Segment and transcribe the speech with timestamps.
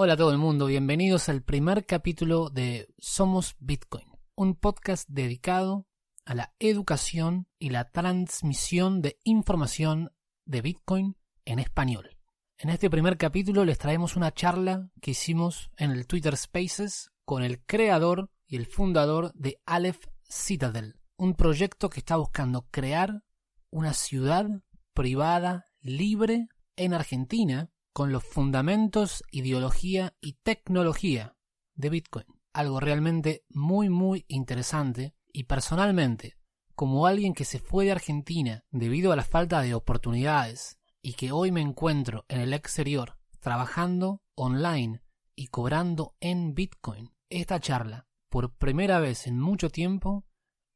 [0.00, 4.06] Hola a todo el mundo, bienvenidos al primer capítulo de Somos Bitcoin,
[4.36, 5.88] un podcast dedicado
[6.24, 10.12] a la educación y la transmisión de información
[10.44, 12.16] de Bitcoin en español.
[12.58, 17.42] En este primer capítulo les traemos una charla que hicimos en el Twitter Spaces con
[17.42, 23.24] el creador y el fundador de Aleph Citadel, un proyecto que está buscando crear
[23.70, 24.46] una ciudad
[24.94, 26.46] privada libre
[26.76, 31.34] en Argentina con los fundamentos, ideología y tecnología
[31.74, 32.26] de Bitcoin.
[32.52, 36.38] Algo realmente muy muy interesante y personalmente,
[36.76, 41.32] como alguien que se fue de Argentina debido a la falta de oportunidades y que
[41.32, 45.02] hoy me encuentro en el exterior trabajando online
[45.34, 50.24] y cobrando en Bitcoin, esta charla, por primera vez en mucho tiempo,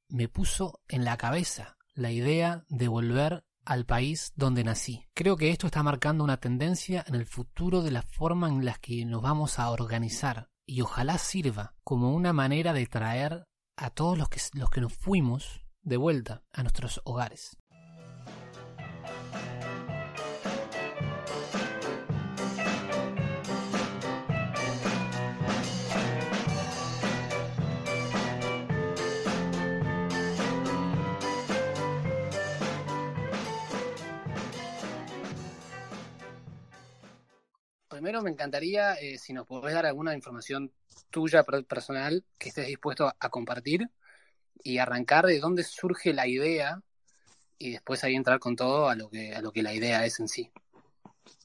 [0.09, 5.07] me puso en la cabeza la idea de volver al país donde nací.
[5.15, 8.75] Creo que esto está marcando una tendencia en el futuro de la forma en la
[8.75, 13.45] que nos vamos a organizar y ojalá sirva como una manera de traer
[13.77, 17.57] a todos los que, los que nos fuimos de vuelta a nuestros hogares.
[38.03, 40.73] Primero me encantaría eh, si nos podés dar alguna información
[41.11, 43.89] tuya personal que estés dispuesto a, compartir
[44.65, 46.81] y arrancar de dónde surge la idea
[47.59, 50.19] y después ahí entrar con todo a lo que, a lo que la idea es
[50.19, 50.51] en sí.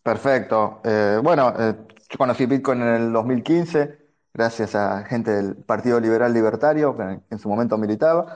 [0.01, 0.81] Perfecto.
[0.83, 1.75] Eh, bueno, eh,
[2.09, 3.99] yo conocí Bitcoin en el 2015
[4.33, 8.35] gracias a gente del Partido Liberal Libertario, que en su momento militaba,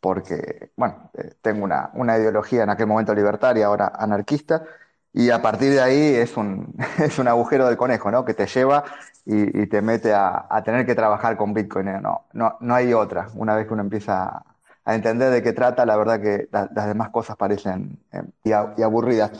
[0.00, 4.64] porque, bueno, tengo una, una ideología en aquel momento libertaria, ahora anarquista,
[5.12, 8.24] y a partir de ahí es un, es un agujero de conejo, ¿no?
[8.24, 8.84] Que te lleva
[9.26, 11.86] y, te mete a, tener que trabajar con Bitcoin.
[12.02, 13.28] No, no, hay otra.
[13.34, 14.44] Una vez que uno empieza
[14.84, 18.52] a entender de qué trata, la verdad que las demás cosas parecen eh, y,
[18.82, 19.30] aburridas.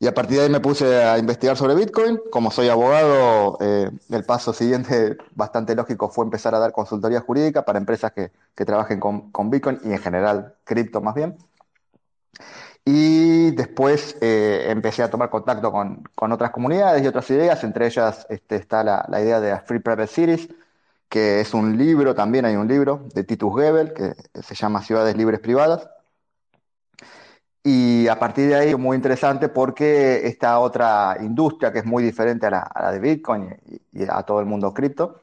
[0.00, 2.20] Y a partir de ahí me puse a investigar sobre Bitcoin.
[2.32, 7.64] Como soy abogado, eh, el paso siguiente, bastante lógico, fue empezar a dar consultoría jurídica
[7.64, 11.36] para empresas que, que trabajen con Bitcoin y en general cripto más bien.
[12.84, 17.86] Y después eh, empecé a tomar contacto con, con, otras comunidades y otras ideas, entre
[17.86, 20.48] ellas este, está la, la, idea de Free Private Cities,
[21.08, 25.16] que es un libro, también hay un libro de Titus Gebel, que se llama Ciudades
[25.16, 25.88] Libres Privadas.
[27.64, 32.46] Y a partir de ahí, muy interesante porque esta otra industria, que es muy diferente
[32.46, 33.56] a la, de Bitcoin
[33.92, 35.22] y, a todo el mundo cripto,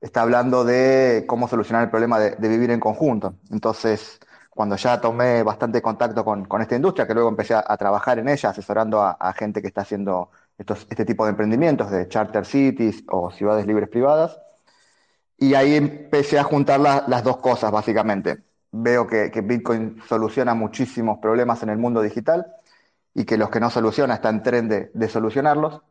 [0.00, 3.34] está hablando de cómo solucionar el problema de vivir en conjunto.
[3.50, 4.20] Entonces,
[4.56, 8.18] cuando ya tomé bastante contacto con, con, esta industria, que luego empecé a, a trabajar
[8.18, 12.08] en ella, asesorando a, a, gente que está haciendo estos, este tipo de emprendimientos de
[12.08, 14.40] charter cities o ciudades libres privadas.
[15.36, 18.44] Y ahí empecé a juntar la, las dos cosas, básicamente.
[18.72, 22.46] Veo que, que, Bitcoin soluciona muchísimos problemas en el mundo digital
[23.14, 25.82] y que los que no soluciona están en tren de, de solucionarlos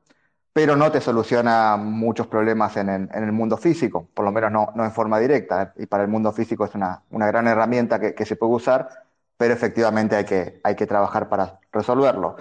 [0.55, 4.91] pero no te soluciona muchos problemas en, el mundo físico, por lo menos no, en
[4.93, 5.73] forma directa.
[5.75, 8.88] Y para el mundo físico es una, gran herramienta que, se puede usar,
[9.35, 12.38] pero efectivamente hay que, trabajar para resolverlo.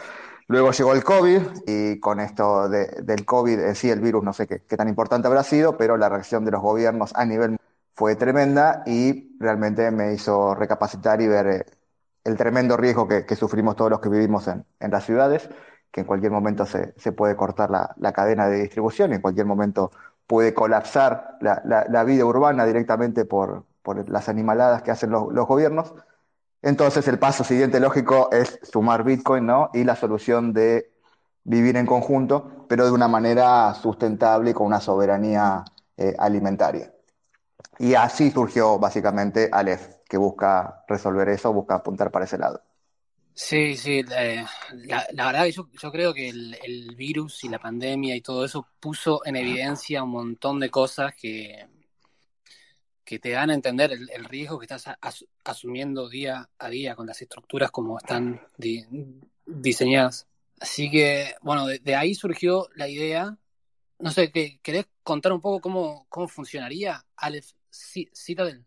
[0.46, 4.32] Luego llegó el COVID y con esto de, del COVID en sí, el virus, no
[4.32, 7.56] sé qué, tan importante habrá sido, pero la reacción de los gobiernos a nivel
[7.96, 11.66] fue tremenda y realmente me hizo recapacitar y ver eh,
[12.22, 15.50] el tremendo riesgo que, sufrimos todos los que vivimos en las ciudades
[15.94, 19.46] que en cualquier momento se, se puede cortar la, la, cadena de distribución, en cualquier
[19.46, 19.92] momento
[20.26, 25.46] puede colapsar la, la, vida urbana directamente por, por, las animaladas que hacen los, los,
[25.46, 25.94] gobiernos.
[26.62, 29.70] Entonces el paso siguiente lógico es sumar Bitcoin ¿no?
[29.72, 30.90] y la solución de
[31.44, 35.64] vivir en conjunto, pero de una manera sustentable y con una soberanía
[35.96, 36.92] eh, alimentaria.
[37.78, 42.60] Y así surgió básicamente Aleph, que busca resolver eso, busca apuntar para ese lado.
[43.36, 44.46] Sí, sí, eh,
[44.86, 48.20] la, la, verdad que yo, yo creo que el, el, virus y la pandemia y
[48.20, 51.66] todo eso puso en evidencia un montón de cosas que,
[53.04, 56.94] que te dan a entender el, el riesgo que estás as, asumiendo día a día
[56.94, 58.86] con las estructuras como están di,
[59.44, 60.28] diseñadas.
[60.60, 63.36] Así que, bueno, de, de, ahí surgió la idea.
[63.98, 68.64] No sé, ¿querés contar un poco cómo, cómo funcionaría Aleph Citadel?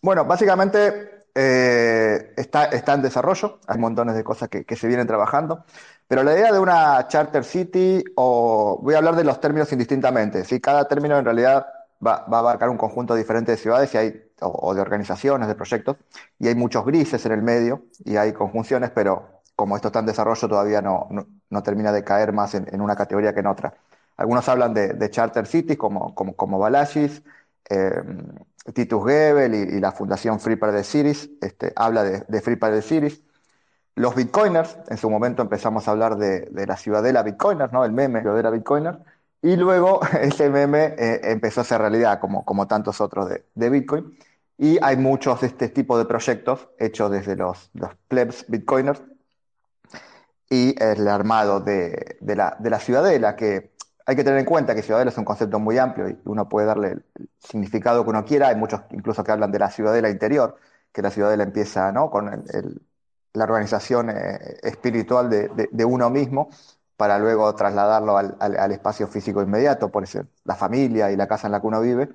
[0.00, 5.06] Bueno, básicamente eh, está, está, en desarrollo, hay montones de cosas que, que, se vienen
[5.06, 5.64] trabajando,
[6.06, 10.44] pero la idea de una charter city, o voy a hablar de los términos indistintamente,
[10.44, 10.60] ¿sí?
[10.60, 11.66] cada término en realidad
[12.06, 15.48] va, va a abarcar un conjunto diferente de ciudades y hay, o, o, de organizaciones,
[15.48, 15.96] de proyectos,
[16.38, 20.06] y hay muchos grises en el medio y hay conjunciones, pero como esto está en
[20.06, 23.46] desarrollo todavía no, no, no termina de caer más en, en, una categoría que en
[23.46, 23.74] otra.
[24.18, 27.22] Algunos hablan de, charter cities como, como, como Balashis,
[27.68, 28.02] eh,
[28.74, 33.22] Titus Gebel y, la Fundación Free the Cities, este, habla de, de Free the Cities.
[33.96, 37.84] Los bitcoiners, en su momento empezamos a hablar de, la ciudadela bitcoiner, ¿no?
[37.84, 38.98] el meme ciudadela bitcoiner,
[39.42, 43.70] y luego ese meme eh, empezó a ser realidad, como, como tantos otros de, de,
[43.70, 44.16] Bitcoin.
[44.58, 49.02] Y hay muchos de este tipo de proyectos hechos desde los, los plebs bitcoiners
[50.50, 53.69] y el armado de, de, la, de la ciudadela, que
[54.10, 56.66] hay que tener en cuenta que ciudadela es un concepto muy amplio y uno puede
[56.66, 57.04] darle el
[57.38, 58.48] significado que uno quiera.
[58.48, 60.56] Hay muchos incluso que hablan de la ciudadela interior,
[60.92, 62.10] que la ciudadela empieza ¿no?
[62.10, 62.82] con el,
[63.34, 66.50] la organización eh, espiritual de, de, uno mismo
[66.96, 71.46] para luego trasladarlo al, al, espacio físico inmediato, por eso la familia y la casa
[71.46, 72.08] en la que uno vive.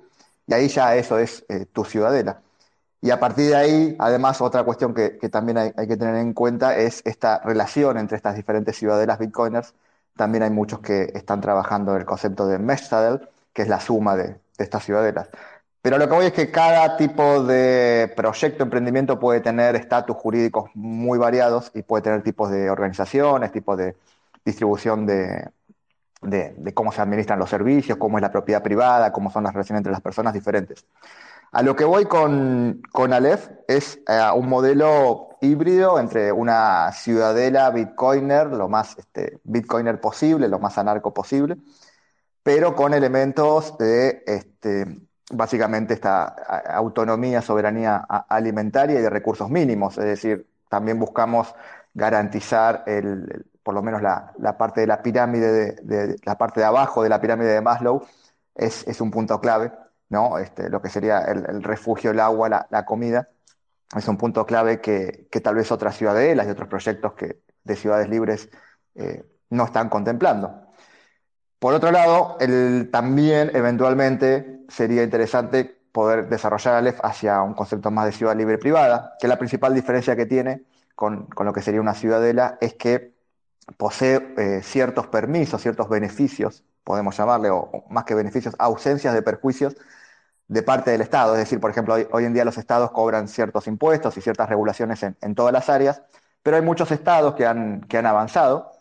[0.46, 2.42] Y ahí ya eso es eh, tu ciudadela.
[3.00, 6.16] Y a partir de ahí, además, otra cuestión que, que también hay, hay, que tener
[6.16, 9.74] en cuenta es esta relación entre estas diferentes ciudadelas bitcoiners
[10.16, 14.16] también hay muchos que están trabajando el concepto de mesh saddle, que es la suma
[14.16, 15.28] de, estas ciudadelas.
[15.82, 20.70] Pero lo que voy es que cada tipo de proyecto, emprendimiento puede tener estatus jurídicos
[20.74, 23.94] muy variados y puede tener tipos de organizaciones, tipos de
[24.44, 25.52] distribución de,
[26.74, 29.92] cómo se administran los servicios, cómo es la propiedad privada, cómo son las relaciones entre
[29.92, 30.84] las personas diferentes.
[31.56, 37.70] A lo que voy con, con Aleph es eh, un modelo híbrido entre una ciudadela
[37.70, 41.56] bitcoiner, lo más este, bitcoiner posible, lo más anarco posible,
[42.42, 45.00] pero con elementos de este,
[45.30, 46.26] básicamente esta
[46.74, 49.96] autonomía, soberanía alimentaria y de recursos mínimos.
[49.96, 51.54] Es decir, también buscamos
[51.94, 57.02] garantizar el, por lo menos la, parte de la pirámide, de, la parte de abajo
[57.02, 58.04] de la pirámide de Maslow,
[58.54, 59.72] es, es un punto clave,
[60.08, 60.38] ¿no?
[60.38, 63.28] Este, lo que sería el, refugio, el agua, la comida
[63.94, 68.08] es un punto clave que, tal vez otras ciudadelas y otros proyectos que, de ciudades
[68.08, 68.48] libres
[68.94, 70.66] eh, no están contemplando.
[71.58, 72.36] Por otro lado,
[72.90, 79.14] también eventualmente sería interesante poder desarrollar Aleph hacia un concepto más de ciudad libre privada,
[79.18, 80.64] que la principal diferencia que tiene
[80.94, 83.14] con, lo que sería una ciudadela es que
[83.78, 89.76] posee eh, ciertos permisos, ciertos beneficios, podemos llamarle, o más que beneficios, ausencias de perjuicios
[90.48, 91.34] de parte del Estado.
[91.34, 95.02] Es decir, por ejemplo, hoy, en día los estados cobran ciertos impuestos y ciertas regulaciones
[95.02, 96.02] en, todas las áreas,
[96.42, 98.72] pero hay muchos estados que han, que han avanzado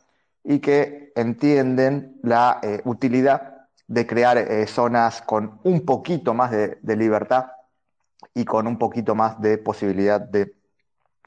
[0.43, 6.77] y que entienden la eh, utilidad de crear eh, zonas con un poquito más de,
[6.95, 7.47] libertad
[8.33, 10.55] y con un poquito más de posibilidad de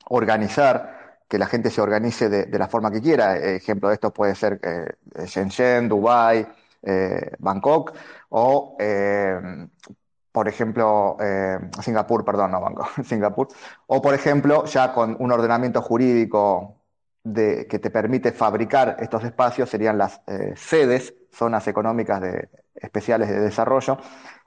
[0.06, 3.36] organizar, que la gente se organice de, la forma que quiera.
[3.36, 6.46] Ejemplo de esto puede ser eh, Shenzhen, Dubái,
[7.38, 7.92] Bangkok
[8.30, 8.76] o
[10.38, 13.48] por ejemplo, eh, Singapur, perdón, no Banco, Singapur,
[13.88, 16.76] o por ejemplo, ya con un ordenamiento jurídico
[17.24, 23.40] que te permite fabricar estos espacios, serían las eh, sedes, zonas económicas de, especiales de
[23.40, 23.98] desarrollo,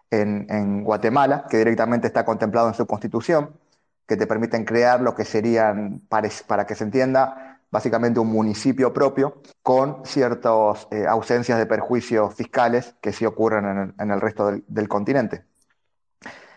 [0.09, 3.59] en, Guatemala, que directamente está contemplado en su constitución,
[4.07, 9.41] que te permiten crear lo que serían, para, que se entienda, básicamente un municipio propio
[9.61, 15.50] con ciertas eh, ausencias de perjuicios fiscales que sí ocurren en el, resto del continente.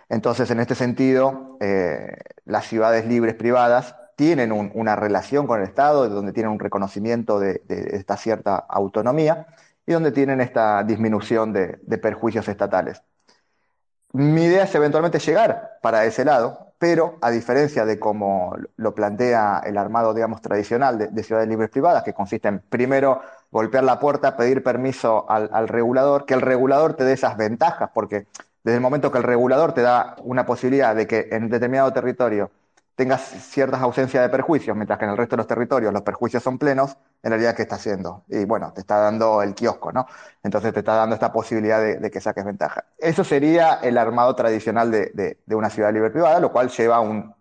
[0.08, 6.08] Entonces, en este sentido, eh, las ciudades libres privadas tienen una relación con el Estado,
[6.08, 9.46] donde tienen un reconocimiento de, esta cierta autonomía
[9.86, 13.02] y donde tienen esta disminución de, perjuicios estatales.
[14.12, 19.62] Mi idea es eventualmente llegar para ese lado, pero a diferencia de cómo lo plantea
[19.66, 23.20] el armado, digamos, tradicional de, ciudades libres privadas, que consiste en primero
[23.50, 27.90] golpear la puerta, pedir permiso al, al regulador, que el regulador te dé esas ventajas,
[27.92, 28.28] porque
[28.64, 32.50] desde el momento que el regulador te da una posibilidad de que en determinado territorio
[32.96, 36.42] tengas ciertas ausencias de perjuicios, mientras que en el resto de los territorios los perjuicios
[36.42, 38.24] son plenos, en realidad, ¿qué está haciendo?
[38.28, 40.06] Y bueno, te está dando el kiosco, ¿no?
[40.42, 42.84] Entonces te está dando esta posibilidad de, que saques ventaja.
[42.98, 47.34] Eso sería el armado tradicional de, una ciudad libre privada, lo cual lleva un,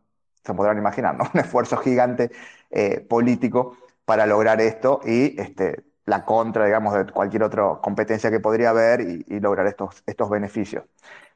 [0.43, 1.25] se podrán imaginar, ¿no?
[1.33, 2.31] Un esfuerzo gigante
[2.71, 8.39] eh, político para lograr esto y este, la contra, digamos, de cualquier otra competencia que
[8.39, 10.83] podría haber y, lograr estos, estos beneficios.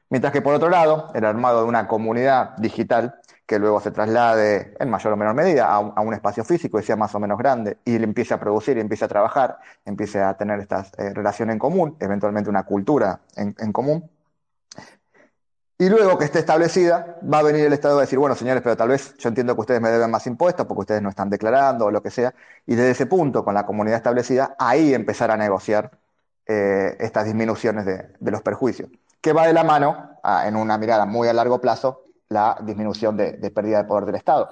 [0.10, 4.74] Mientras que por otro lado, el armado de una comunidad digital que luego se traslade
[4.80, 7.78] en mayor o menor medida a un, espacio físico y sea más o menos grande
[7.86, 11.60] y empiece a producir y empiece a trabajar, empiece a tener estas eh, relaciones en
[11.60, 14.10] común, eventualmente una cultura en común,
[15.80, 18.76] y luego que esté establecida, va a venir el Estado a decir, bueno, señores, pero
[18.76, 21.86] tal vez yo entiendo que ustedes me deben más impuestos porque ustedes no están declarando
[21.86, 22.34] o lo que sea.
[22.66, 25.92] Y desde ese punto, con la comunidad establecida, ahí empezar a negociar
[26.48, 28.90] eh, estas disminuciones de, los perjuicios.
[29.22, 33.52] Que va de la mano, en una mirada muy a largo plazo, la disminución de,
[33.52, 34.50] pérdida de poder del Estado.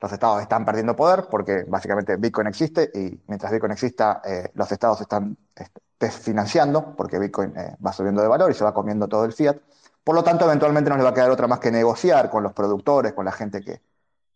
[0.00, 4.72] los estados están perdiendo poder porque básicamente Bitcoin existe y mientras Bitcoin exista, eh, los
[4.72, 9.06] estados están este, desfinanciando porque Bitcoin eh, va subiendo de valor y se va comiendo
[9.06, 9.56] todo el fiat.
[10.04, 12.52] Por lo tanto, eventualmente no les va a quedar otra más que negociar con los
[12.52, 13.80] productores, con la gente que,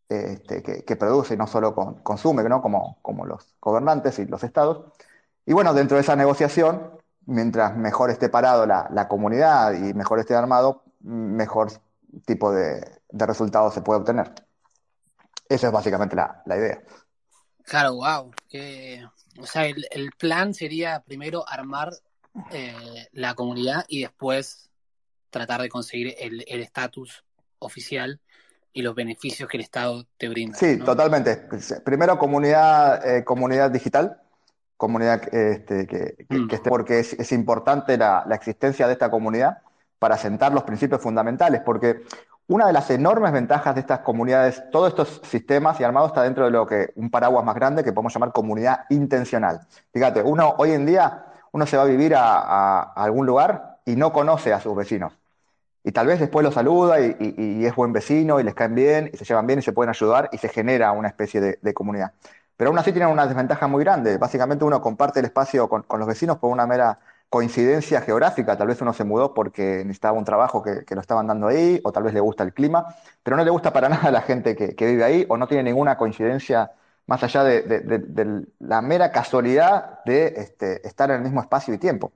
[0.08, 2.62] este, que, produce y no solo consume, ¿no?
[2.62, 4.92] Como, como los gobernantes y los estados.
[5.44, 6.92] Y bueno, dentro de esa negociación,
[7.26, 11.72] mientras mejor esté parado la, comunidad y mejor esté armado, mejor
[12.24, 14.32] tipo de, de resultados se puede obtener.
[15.48, 16.82] Esa es básicamente la, idea.
[17.64, 18.32] Claro, wow.
[19.40, 21.92] o sea, el, plan sería primero armar
[22.50, 24.65] eh, la comunidad y después
[25.30, 27.24] tratar de conseguir el estatus
[27.58, 28.20] oficial
[28.76, 30.58] y los beneficios que el Estado te brinda.
[30.58, 31.48] Sí, totalmente.
[31.82, 34.20] Primero comunidad, eh, comunidad digital,
[34.76, 36.50] comunidad este, que, mm.
[36.50, 39.62] esté, porque es, importante la, la, existencia de esta comunidad
[39.98, 42.02] para sentar los principios fundamentales, porque
[42.48, 46.44] una de las enormes ventajas de estas comunidades, todos estos sistemas y armados está dentro
[46.44, 49.60] de lo que un paraguas más grande que podemos llamar comunidad intencional.
[49.90, 54.12] Fíjate, uno hoy en día uno se va a vivir a, algún lugar y no
[54.12, 55.14] conoce a sus vecinos.
[55.82, 59.16] Y tal vez después los saluda y, es buen vecino y les caen bien y
[59.16, 62.12] se llevan bien y se pueden ayudar y se genera una especie de, comunidad.
[62.56, 64.18] Pero aún así tienen una desventaja muy grande.
[64.18, 68.80] Básicamente uno comparte el espacio con los vecinos por una mera coincidencia geográfica, tal vez
[68.80, 72.14] uno se mudó porque necesitaba un trabajo que, lo estaban dando ahí, o tal vez
[72.14, 75.04] le gusta el clima, pero no le gusta para nada a la gente que, vive
[75.04, 76.72] ahí, o no tiene ninguna coincidencia
[77.06, 82.12] más allá de, la mera casualidad de este, estar en el mismo espacio y tiempo.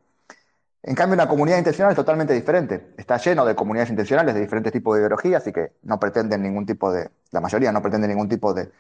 [0.83, 2.95] En cambio, una comunidad intencional es totalmente diferente.
[2.97, 6.65] Está lleno de comunidades intencionales de diferentes tipos de ideologías y que no pretenden ningún
[6.67, 8.71] tipo de, la mayoría no pretende ningún tipo de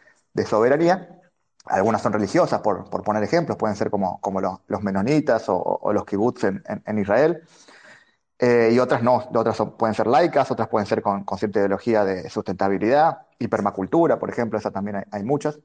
[0.46, 1.20] soberanía,
[1.66, 4.20] algunas son religiosas, por, poner ejemplos, pueden ser como,
[4.68, 7.42] los, menonitas o, los kibbutz en, Israel,
[8.38, 12.28] eh, y otras no, otras pueden ser laicas, otras pueden ser con, cierta ideología de
[12.30, 15.58] sustentabilidad y permacultura, por ejemplo, esas también hay, muchas.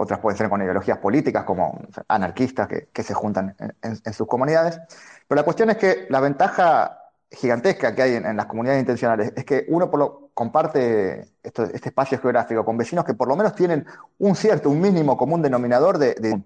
[0.00, 1.78] Otras pueden ser con ideologías políticas como
[2.08, 4.80] anarquistas que, se juntan en, sus comunidades.
[5.28, 9.44] Pero la cuestión es que la ventaja gigantesca que hay en, las comunidades intencionales es
[9.44, 13.84] que uno por lo, comparte este espacio geográfico con vecinos que por lo menos tienen
[14.16, 16.44] un cierto, un mínimo común denominador de,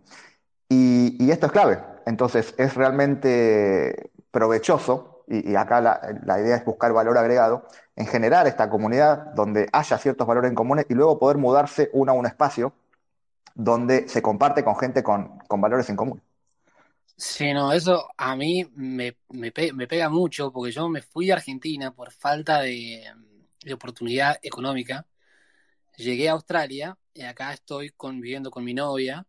[0.69, 1.79] y, esto es clave.
[2.07, 8.69] Entonces es realmente provechoso, y, acá la, idea es buscar valor agregado, en generar esta
[8.69, 12.73] comunidad donde haya ciertos valores en comunes y luego poder mudarse uno a un espacio
[13.55, 16.23] donde se comparte con gente con, con valores en común.
[17.17, 21.93] Sí, no, eso a mí me, me, pega mucho porque yo me fui a Argentina
[21.95, 23.05] por falta de,
[23.73, 25.07] oportunidad económica.
[25.97, 29.27] Llegué a Australia y acá estoy conviviendo con mi novia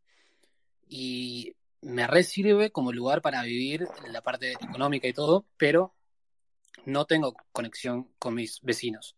[0.89, 5.93] y me resirve como lugar para vivir la parte económica y todo, pero
[6.85, 9.15] no tengo conexión con mis vecinos.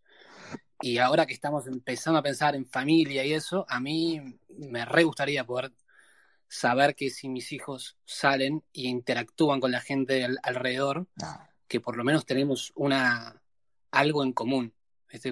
[0.81, 5.03] Y ahora que estamos empezando a pensar en familia y eso, a mí me re
[5.03, 5.71] gustaría poder
[6.47, 11.49] saber que si mis hijos salen y interactúan con la gente alrededor, ah.
[11.67, 13.41] que por lo menos tenemos una
[13.91, 14.73] algo en común,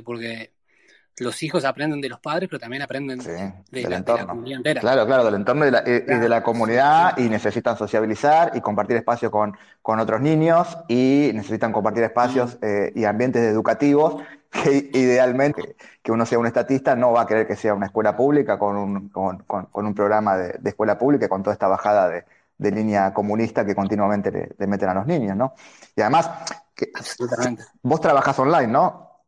[0.03, 0.53] porque
[1.17, 4.81] los hijos aprenden de los padres, pero también aprenden de, la, comunidad entera.
[4.81, 9.55] Claro, claro, del entorno y de la, comunidad y necesitan sociabilizar y compartir espacios con,
[9.81, 14.21] con otros niños y necesitan compartir espacios eh, y ambientes educativos
[14.63, 18.15] que idealmente que uno sea un estatista no va a querer que sea una escuela
[18.15, 22.25] pública con un, con, con, un programa de, escuela pública con toda esta bajada de,
[22.57, 25.53] de línea comunista que continuamente le, meten a los niños, ¿no?
[25.95, 26.29] Y además,
[26.73, 26.91] que,
[27.81, 29.21] vos trabajás online, ¿no?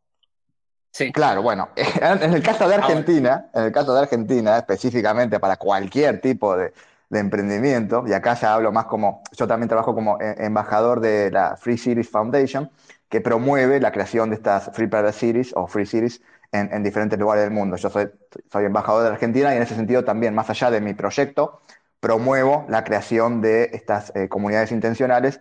[0.90, 1.12] Sí.
[1.12, 6.20] Claro, bueno, en el caso de Argentina, en el caso de Argentina, específicamente para cualquier
[6.20, 6.72] tipo de,
[7.10, 11.30] de emprendimiento, y acá ya hablo más como, yo también trabajo como e, embajador de
[11.30, 12.70] la Free Cities Foundation,
[13.08, 16.20] que promueve la creación de estas Free Private Cities o Free Cities
[16.52, 17.76] en, diferentes lugares del mundo.
[17.76, 18.08] Yo soy,
[18.50, 21.60] soy embajador de Argentina y en ese sentido también, más allá de mi proyecto,
[22.00, 25.40] promuevo la creación de estas eh, comunidades intencionales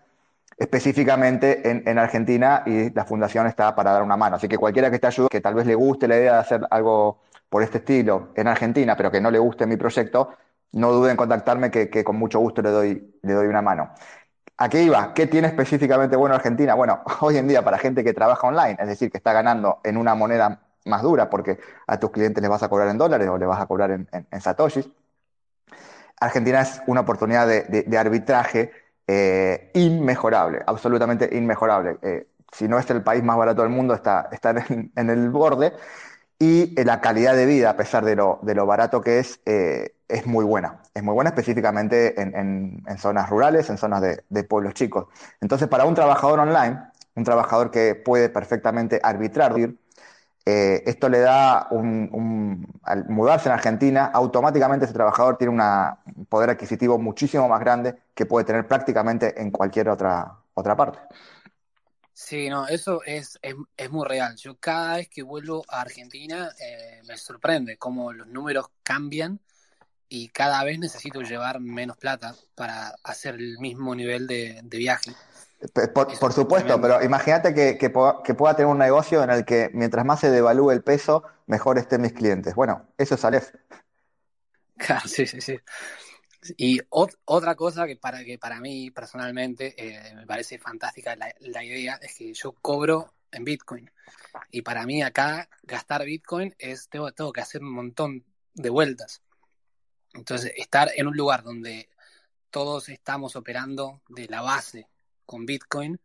[0.57, 4.37] específicamente en, en, Argentina y la fundación está para dar una mano.
[4.37, 6.61] Así que cualquiera que esté ayudando, que tal vez le guste la idea de hacer
[6.71, 7.19] algo
[7.49, 10.35] por este estilo en Argentina, pero que no le guste mi proyecto,
[10.73, 13.93] no dude en contactarme que, que, con mucho gusto le doy, le doy una mano.
[14.59, 15.13] ¿A qué iba?
[15.13, 16.73] ¿Qué tiene específicamente bueno Argentina?
[16.73, 19.97] Bueno, hoy en día para gente que trabaja online, es decir, que está ganando en
[19.97, 23.37] una moneda más dura porque a tus clientes les vas a cobrar en dólares o
[23.37, 24.89] les vas a cobrar en, satoshis,
[26.19, 28.71] Argentina es una oportunidad de, arbitraje
[29.05, 31.97] eh, inmejorable, absolutamente inmejorable.
[32.01, 34.29] Eh, si no es el país más barato del mundo, está,
[34.69, 35.73] en, el borde
[36.39, 39.39] y eh, la calidad de vida, a pesar de lo barato que es,
[40.07, 40.81] es muy buena.
[40.93, 45.07] Es muy buena específicamente en, zonas rurales, en zonas de, pueblos chicos.
[45.41, 46.79] Entonces, para un trabajador online,
[47.15, 49.55] un trabajador que puede perfectamente arbitrar,
[50.45, 56.51] eh, esto le da un, al mudarse en Argentina, automáticamente ese trabajador tiene un poder
[56.51, 60.99] adquisitivo muchísimo más grande que puede tener prácticamente en cualquier otra, otra parte.
[62.13, 64.35] Sí, no, eso es, es, muy real.
[64.37, 69.39] Yo cada vez que vuelvo a Argentina eh, me sorprende cómo los números cambian
[70.09, 75.11] y cada vez necesito llevar menos plata para hacer el mismo nivel de viaje.
[76.19, 80.29] Por, supuesto, pero imagínate que, pueda tener un negocio en el que mientras más se
[80.29, 82.53] devalúe el peso, mejor estén mis clientes.
[82.53, 83.51] Bueno, eso es Aleph.
[84.79, 85.57] Claro, sí, sí, sí.
[86.55, 91.97] Y otra cosa que para, que para mí personalmente eh, me parece fantástica la, idea
[91.99, 93.89] es que yo cobro en Bitcoin.
[94.51, 98.23] Y para mí acá gastar Bitcoin es, tengo, tengo que hacer un montón
[98.53, 99.23] de vueltas.
[100.17, 101.89] Entonces, estar en un lugar donde
[102.49, 104.87] todos estamos operando de la base
[105.25, 105.99] con Bitcoin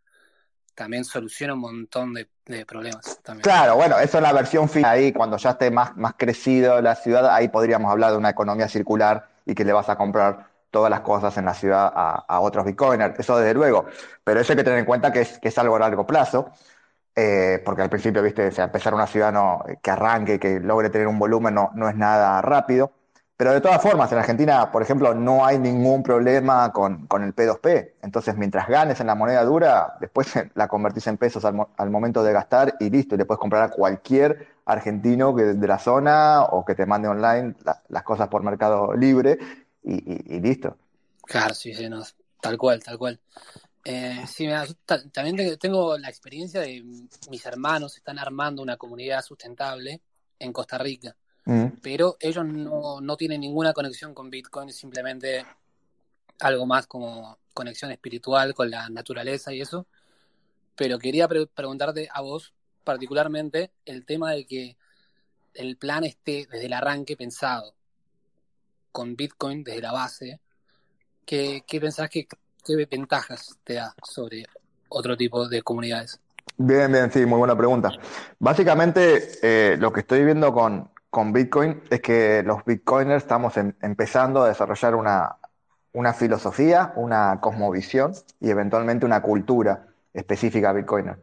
[0.75, 2.29] también soluciona un montón de,
[2.67, 3.21] problemas.
[3.43, 4.91] Claro, bueno, eso es la versión final.
[4.91, 8.69] Ahí, cuando ya esté más, más crecido la ciudad, ahí podríamos hablar de una economía
[8.69, 12.65] circular y que le vas a comprar todas las cosas en la ciudad a, otros
[12.65, 13.19] bitcoiners.
[13.19, 13.87] Eso desde luego.
[14.25, 16.51] Pero eso hay que tener en cuenta que es, que es algo a largo plazo.
[17.15, 21.19] Eh, porque al principio, viste, empezar una ciudad no, que arranque, que logre tener un
[21.19, 22.93] volumen, no, no es nada rápido.
[23.43, 27.95] Pero de todas formas, en Argentina, por ejemplo, no hay ningún problema con, el P2P.
[28.01, 32.33] Entonces, mientras ganes en la moneda dura, después la convertís en pesos al, momento de
[32.33, 33.17] gastar y listo.
[33.17, 37.57] Le puedes comprar a cualquier argentino que, de la zona o que te mande online
[37.89, 39.41] las cosas por Mercado Libre
[39.83, 40.77] y, listo.
[41.25, 42.01] Claro, sí, sí, no,
[42.41, 43.19] tal cual, tal cual.
[43.85, 44.47] Eh, sí,
[45.11, 46.81] también tengo la experiencia de
[47.29, 50.01] mis hermanos están armando una comunidad sustentable
[50.39, 51.17] en Costa Rica.
[51.45, 51.67] Mm.
[51.83, 55.45] Pero ellos no, tienen ninguna conexión con Bitcoin, es simplemente
[56.41, 59.87] algo más como conexión espiritual con la naturaleza y eso.
[60.77, 64.77] Pero quería preguntarte a vos, particularmente, el tema de que
[65.55, 67.75] el plan esté desde el arranque pensado
[68.91, 70.41] con Bitcoin desde la base.
[71.27, 72.27] ¿Qué, qué pensás que
[72.65, 74.47] qué ventajas te da sobre
[74.89, 76.21] otro tipo de comunidades?
[76.57, 77.91] Bien, bien, sí, muy buena pregunta.
[78.39, 83.75] Básicamente, eh, lo que estoy viendo con, con Bitcoin es que los Bitcoiners estamos em,
[83.83, 85.37] empezando a desarrollar una,
[85.93, 91.19] una, filosofía, una cosmovisión y eventualmente una cultura específica Bitcoiner.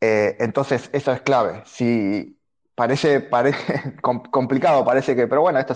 [0.00, 1.62] Eh, entonces, eso es clave.
[1.66, 2.38] Si
[2.76, 3.96] parece, parece
[4.30, 5.72] complicado, parece que, pero bueno, esto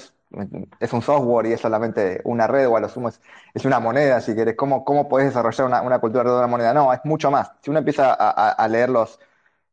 [0.78, 4.20] es, un software y es solamente una red o a lo sumo es, una moneda,
[4.20, 4.54] si quieres.
[4.54, 6.72] ¿Cómo, cómo puedes desarrollar una, una cultura de una moneda?
[6.72, 7.50] No, es mucho más.
[7.62, 9.18] Si uno empieza a leer los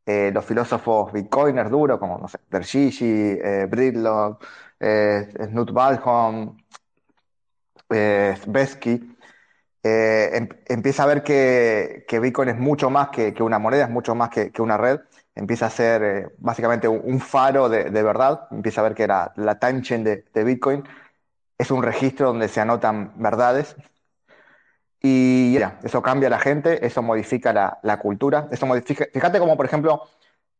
[0.06, 4.44] eh, los filósofos bitcoiners duros, como, no sé, Bergigi, eh, Bridlock,
[4.80, 6.56] eh, Knut Valholm,
[7.90, 8.36] eh,
[9.82, 14.30] em, empieza a ver que, Bitcoin es mucho más que, una moneda, es mucho más
[14.30, 15.00] que, una red,
[15.34, 20.04] empieza a ser básicamente un, faro de, verdad, empieza a ver que la, la timechain
[20.04, 20.84] de, de Bitcoin.
[21.58, 23.76] Es un registro donde se anotan verdades
[25.02, 29.06] y ya, eso cambia a la gente, eso modifica la, cultura, eso modifica.
[29.12, 30.02] Fíjate como, por ejemplo,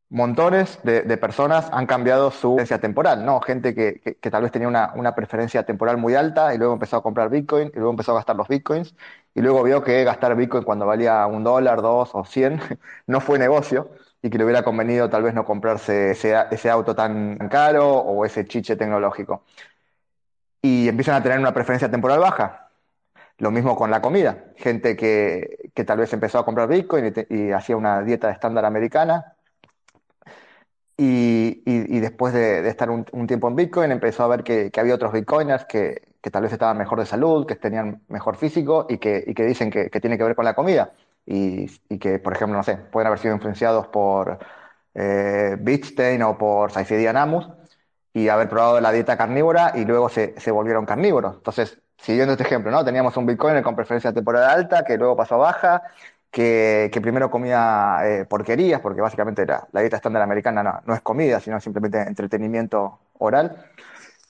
[0.08, 3.40] montones de, personas han cambiado su preferencia temporal, ¿no?
[3.40, 4.00] Gente que,
[4.30, 7.76] tal vez tenía una, preferencia temporal muy alta y luego empezó a comprar Bitcoin y
[7.76, 8.94] luego empezó a gastar los Bitcoins
[9.34, 12.60] y luego vio que gastar Bitcoin cuando valía un dólar, dos o cien
[13.06, 13.90] no fue negocio
[14.22, 18.24] y que le hubiera convenido tal vez no comprarse ese, ese auto tan caro o
[18.24, 19.44] ese chiche tecnológico.
[20.62, 22.69] Y empiezan a tener una preferencia temporal baja
[23.40, 24.44] lo mismo con la comida.
[24.56, 29.34] Gente que, tal vez empezó a comprar Bitcoin y, hacía una dieta estándar americana.
[30.96, 35.64] Y, después de, estar un, tiempo en Bitcoin, empezó a ver que, había otros Bitcoiners
[35.64, 39.88] que, tal vez estaban mejor de salud, que tenían mejor físico y que, dicen que,
[39.88, 40.92] tiene que ver con la comida.
[41.26, 41.66] Y,
[41.98, 44.38] que, por ejemplo, no sé, pueden haber sido influenciados por
[44.94, 47.48] eh, Bitstein o por Saifidian Amus
[48.12, 51.36] y haber probado la dieta carnívora y luego se, se volvieron carnívoros.
[51.36, 52.84] Entonces, siguiendo este ejemplo, ¿no?
[52.84, 55.82] Teníamos un Bitcoin con preferencia temporal alta, que luego pasó a baja,
[56.30, 61.40] que, primero comía eh, porquerías, porque básicamente la, la dieta estándar americana no, es comida,
[61.40, 63.66] sino simplemente entretenimiento oral.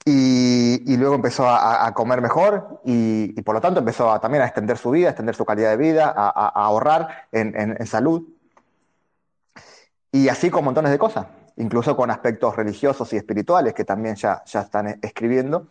[0.04, 4.90] Y, luego empezó a, comer mejor y, por lo tanto empezó también a extender su
[4.90, 8.22] vida, a extender su calidad de vida, a, ahorrar en, salud.
[10.10, 14.42] Y así con montones de cosas, incluso con aspectos religiosos y espirituales que también ya
[14.46, 15.68] están escribiendo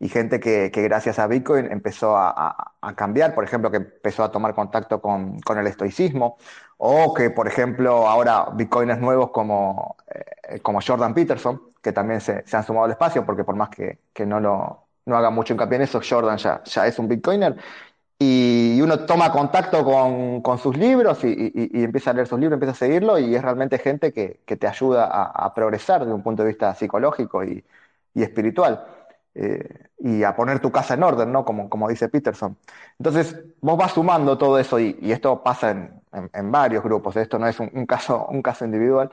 [0.00, 4.54] y gente que, gracias a Bitcoin empezó a, cambiar, por ejemplo, que empezó a tomar
[4.54, 6.38] contacto con, el estoicismo,
[6.78, 9.96] o que, por ejemplo, ahora Bitcoiners nuevos como,
[10.48, 13.98] eh, como Jordan Peterson, que también se, han sumado al espacio, porque por más que,
[14.26, 17.56] no, lo, no haga mucho hincapié en eso, Jordan ya, ya es un Bitcoiner,
[18.22, 22.74] y uno toma contacto con, sus libros y, empieza a leer sus libros, empieza a
[22.74, 26.74] seguirlo y es realmente gente que, te ayuda a, progresar desde un punto de vista
[26.74, 27.64] psicológico y,
[28.14, 28.84] espiritual.
[29.34, 31.44] Eh, y a poner tu casa en orden, ¿no?
[31.44, 32.56] Como, como dice Peterson.
[32.98, 37.60] Entonces, vos vas sumando todo eso y, esto pasa en, varios grupos, esto no es
[37.60, 39.10] un, caso, un caso individual.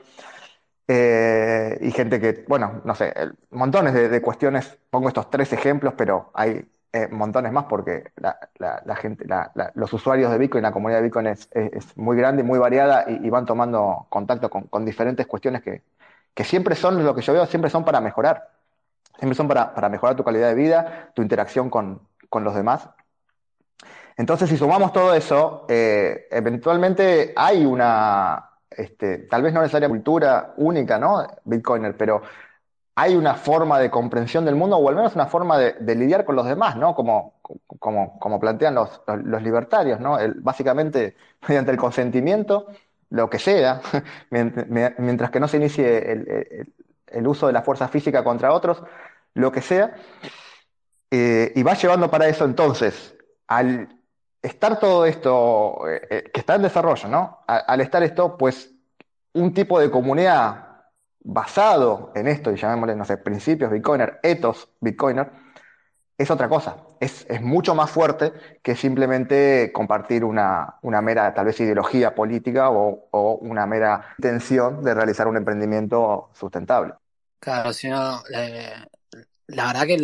[0.88, 3.14] Eh, y gente que, bueno, no sé,
[3.50, 8.96] montones de, de cuestiones, pongo estos tres ejemplos, pero hay eh, montones más porque la,
[8.96, 9.26] gente,
[9.74, 11.48] los usuarios de Bitcoin, la comunidad de Bitcoin es,
[11.96, 15.82] muy grande, muy variada y, van tomando contacto con, diferentes cuestiones que,
[16.44, 18.48] siempre son, lo que yo veo, siempre son para mejorar.
[19.18, 22.00] Siempre son para, mejorar tu calidad de vida, tu interacción con,
[22.32, 22.88] los demás.
[24.16, 30.54] Entonces, si sumamos todo eso, eh, eventualmente hay una, este, tal vez no necesaria cultura
[30.56, 31.26] única, ¿no?
[31.44, 32.22] Bitcoiner, pero
[33.00, 36.34] hay una forma de comprensión del mundo, o al menos una forma de, lidiar con
[36.34, 36.96] los demás, ¿no?
[36.96, 37.34] Como,
[37.78, 39.02] como, plantean los,
[39.40, 40.18] libertarios, ¿no?
[40.36, 41.14] básicamente,
[41.48, 42.66] mediante el consentimiento,
[43.10, 43.80] lo que sea,
[44.30, 46.66] mientras que no se inicie
[47.06, 48.82] el, uso de la fuerza física contra otros,
[49.38, 49.94] lo que sea,
[51.10, 53.14] eh, y va llevando para eso entonces,
[53.46, 53.88] al
[54.42, 57.44] estar todo esto, eh, eh, que está en desarrollo, ¿no?
[57.46, 58.70] al estar esto, pues,
[59.34, 60.66] un tipo de comunidad
[61.20, 65.30] basado en esto, y llamémosle, no sé, principios Bitcoiner, ethos Bitcoiner,
[66.16, 66.76] es otra cosa.
[66.98, 73.66] Es, mucho más fuerte que simplemente compartir una, mera, tal vez, ideología política o, una
[73.66, 76.94] mera intención de realizar un emprendimiento sustentable.
[77.38, 78.20] Claro, si no,
[79.48, 79.94] la verdad que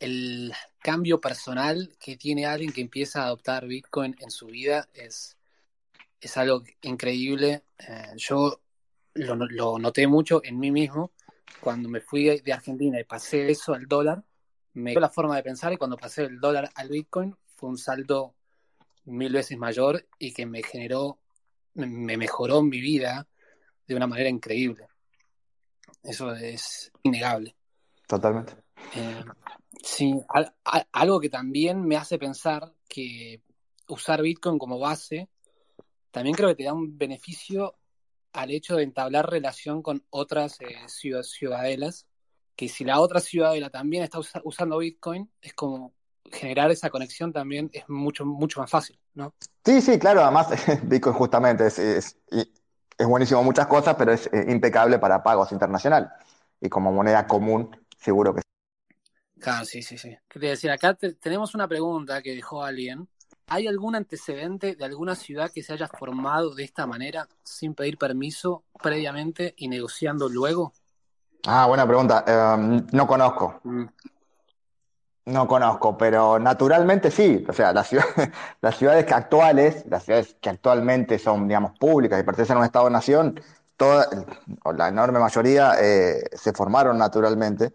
[0.00, 5.36] el, cambio personal que tiene alguien que empieza a adoptar Bitcoin en su vida es,
[6.20, 7.64] es algo increíble.
[7.78, 8.60] Eh, yo
[9.14, 11.10] lo, noté mucho en mí mismo.
[11.60, 14.22] Cuando me fui de Argentina y pasé eso al dólar,
[14.74, 17.78] me dio la forma de pensar y cuando pasé el dólar al Bitcoin fue un
[17.78, 18.36] salto
[19.06, 21.18] mil veces mayor y que me generó,
[21.74, 23.26] me mejoró mi vida
[23.88, 24.86] de una manera increíble.
[26.04, 27.56] Eso es innegable.
[28.06, 28.54] Totalmente.
[28.94, 29.24] Eh,
[29.82, 30.14] sí,
[30.92, 33.42] algo que también me hace pensar que
[33.88, 35.28] usar Bitcoin como base
[36.10, 37.74] también creo que te da un beneficio
[38.32, 42.06] al hecho de entablar relación con otras eh, ciudadelas,
[42.54, 45.92] que si la otra ciudadela también está usando Bitcoin, es como
[46.32, 49.34] generar esa conexión también es mucho, mucho más fácil, ¿no?
[49.62, 50.48] Sí, sí, claro, además
[50.84, 55.52] Bitcoin justamente es, es, es buenísimo en muchas cosas, pero es eh, impecable para pagos
[55.52, 56.10] internacional.
[56.60, 59.40] Y como moneda común, seguro que sí.
[59.40, 60.16] Claro, sí, sí, sí.
[60.28, 60.72] ¿Qué te decía?
[60.72, 63.08] Acá tenemos una pregunta que dejó alguien
[63.48, 67.96] ¿Hay algún antecedente de alguna ciudad que se haya formado de esta manera, sin pedir
[67.96, 70.72] permiso previamente y negociando luego?
[71.46, 72.24] Ah, buena pregunta.
[72.26, 73.60] Em, no conozco.
[73.62, 73.84] Mm.
[75.26, 77.44] No conozco, pero naturalmente sí.
[77.48, 78.30] O sea, las ciudades,
[78.60, 83.40] las ciudades actuales, las ciudades que actualmente son, digamos, públicas y pertenecen a un Estado-nación,
[83.76, 84.08] toda,
[84.64, 87.72] o la enorme mayoría eh, se formaron naturalmente.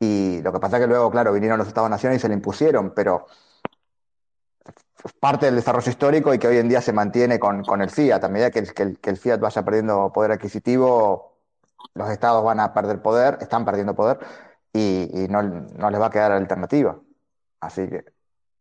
[0.00, 2.94] Y lo que pasa es que luego, claro, vinieron los Estados-naciones y se le impusieron,
[2.94, 3.26] pero
[5.18, 8.24] parte del desarrollo histórico y que hoy en día se mantiene con, el Fiat.
[8.24, 11.38] A medida que el, que, el, Fiat vaya perdiendo poder adquisitivo,
[11.94, 14.18] los estados van a perder poder, están perdiendo poder
[14.72, 16.98] y, no, les va a quedar alternativa.
[17.60, 18.04] Así que.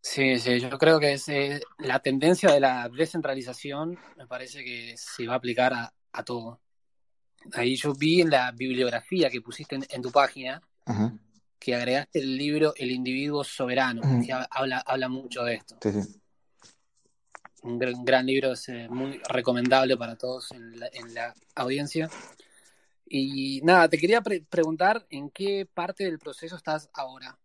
[0.02, 4.96] Sí, sí, yo creo que es, eh, la tendencia de la descentralización me parece que
[4.98, 6.60] se va a aplicar a, todo.
[7.54, 10.62] Ahí yo vi en la bibliografía que pusiste en, tu página
[11.60, 15.78] que agregaste el libro El individuo soberano, que habla, habla mucho de esto.
[15.82, 16.20] Sí, sí
[17.64, 20.80] un gran, libro, es eh, muy recomendable para todos en
[21.14, 22.10] la, audiencia.
[23.06, 27.38] Y nada, te quería preguntar en qué parte del proceso estás ahora.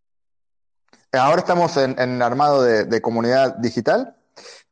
[1.13, 4.15] Ahora estamos en, armado de, comunidad digital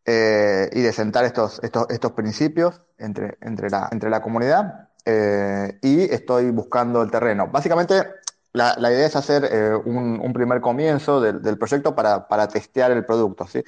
[0.05, 5.78] eh, y de sentar estos, estos, estos principios entre, entre, la, entre la comunidad eh,
[5.83, 7.48] y estoy buscando el terreno.
[7.48, 8.05] Básicamente,
[8.53, 13.47] la, idea es hacer un, primer comienzo del, proyecto para, para, testear el producto.
[13.47, 13.62] ¿sí?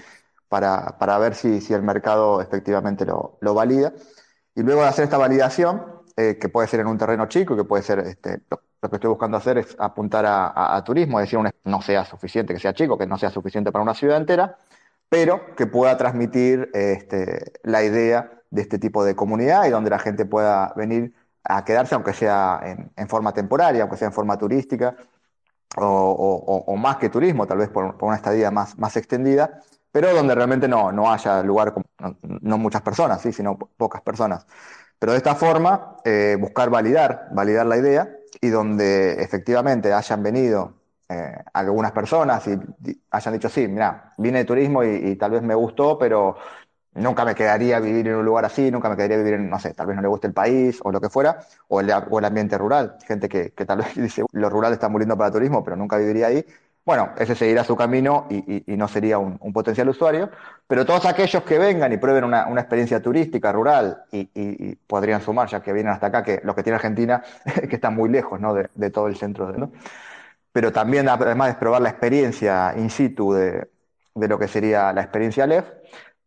[0.48, 3.92] para, ver si, el mercado efectivamente lo, valida.
[4.54, 5.84] Y luego de hacer esta validación,
[6.16, 9.08] eh, que puede ser en un terreno chico, que puede ser, este, lo, que estoy
[9.08, 13.06] buscando hacer es apuntar a, turismo, es decir, no sea suficiente, que sea chico, que
[13.06, 14.58] no sea suficiente para una ciudad entera,
[15.08, 19.98] pero que pueda transmitir este, la idea de este tipo de comunidad y donde la
[19.98, 22.60] gente pueda venir a quedarse, aunque sea
[22.96, 24.96] en, forma temporaria, aunque sea en forma turística,
[25.76, 29.60] o, más que turismo, tal vez por, una estadía más, más extendida,
[29.92, 31.74] pero donde realmente no, no haya lugar,
[32.22, 33.32] no, muchas personas, ¿sí?
[33.32, 34.46] sino pocas personas.
[34.98, 38.08] Pero de esta forma, eh, buscar validar, validar la idea
[38.40, 40.74] y donde efectivamente hayan venido
[41.08, 42.58] eh, algunas personas y,
[43.10, 46.36] hayan dicho, sí, mira, vine de turismo y, tal vez me gustó, pero
[46.94, 49.74] nunca me quedaría vivir en un lugar así, nunca me quedaría vivir en, no sé,
[49.74, 52.24] tal vez no le guste el país o lo que fuera, o el, o el
[52.24, 52.96] ambiente rural.
[53.06, 56.28] Gente que, que tal vez dice, lo rural está muriendo para turismo, pero nunca viviría
[56.28, 56.44] ahí.
[56.84, 60.30] Bueno, ese seguirá su camino y, y no sería un, un, potencial usuario,
[60.66, 65.22] pero todos aquellos que vengan y prueben una, una experiencia turística rural y, y, podrían
[65.22, 67.22] sumar, ya que vienen hasta acá, que lo que tiene Argentina,
[67.70, 68.52] que está muy lejos ¿no?
[68.52, 69.72] de, de todo el centro, ¿no?
[70.54, 73.68] pero también además de probar la experiencia in situ de,
[74.14, 75.64] de lo que sería la experiencia LEF,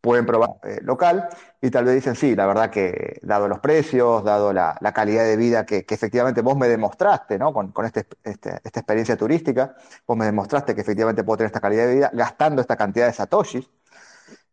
[0.01, 1.27] pueden probar eh, local
[1.61, 5.37] y tal vez dicen, sí, la verdad que dado los precios, dado la, calidad de
[5.37, 7.53] vida que, efectivamente vos me demostraste, ¿no?
[7.53, 11.61] Con, con este, este, esta experiencia turística, vos me demostraste que efectivamente puedo tener esta
[11.61, 13.69] calidad de vida gastando esta cantidad de satoshis.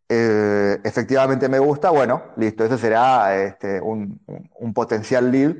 [0.09, 4.21] Eh, efectivamente me gusta, bueno, listo, ese será este, un,
[4.59, 5.55] un, potencial lead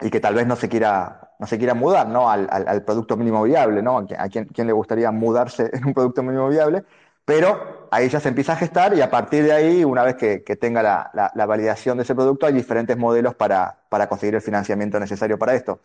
[0.00, 2.30] y que tal vez no se quiera no se quiera mudar ¿no?
[2.30, 3.98] al, al, producto mínimo viable, ¿no?
[3.98, 6.84] a quién, quién le gustaría mudarse en un producto mínimo viable,
[7.28, 10.38] pero ahí ya se empieza a gestar y a partir de ahí, una vez que,
[10.56, 14.98] tenga la, la, validación de ese producto, hay diferentes modelos para, para conseguir el financiamiento
[14.98, 15.80] necesario para esto.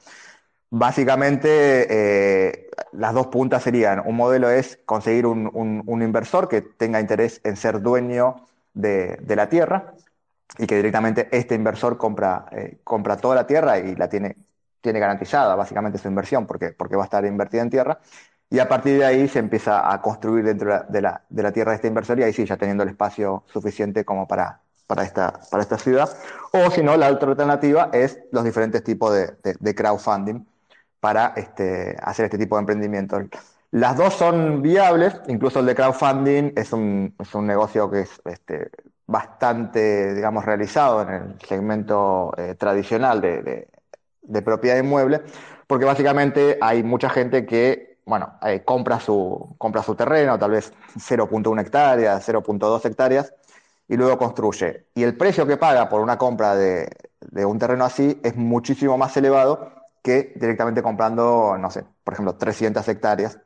[0.70, 1.50] Básicamente,
[1.90, 7.02] eh, las dos puntas serían, un modelo es conseguir un, un, un inversor que tenga
[7.02, 9.96] interés en ser dueño de, de, la tierra
[10.58, 14.38] y que directamente este inversor compra, eh, compra toda la tierra y la tiene
[14.84, 18.00] tiene garantizada básicamente su inversión porque, porque va a estar invertida en tierra.
[18.54, 21.72] Y a partir de ahí se empieza a construir dentro de la, de la tierra
[21.72, 25.40] de esta inversor y ahí sí, ya teniendo el espacio suficiente como para, para, esta,
[25.50, 26.08] para esta ciudad.
[26.52, 30.46] O si no, la otra alternativa es los diferentes tipos de, de, crowdfunding
[31.00, 33.20] para este, hacer este tipo de emprendimiento.
[33.72, 38.22] Las dos son viables, incluso el de crowdfunding es un, es un negocio que es
[38.26, 38.70] este,
[39.08, 43.68] bastante, digamos, realizado en el segmento eh, tradicional de, de,
[44.22, 45.24] de propiedad inmueble,
[45.66, 50.74] porque básicamente hay mucha gente que, bueno, eh, compra, su, compra su terreno, tal vez
[50.96, 53.34] 0.1 hectáreas, 0.2 hectáreas,
[53.88, 54.88] y luego construye.
[54.96, 56.90] Y el precio que paga por una compra de,
[57.22, 62.36] de un terreno así es muchísimo más elevado que directamente comprando, no sé, por ejemplo,
[62.36, 63.40] 300 hectáreas,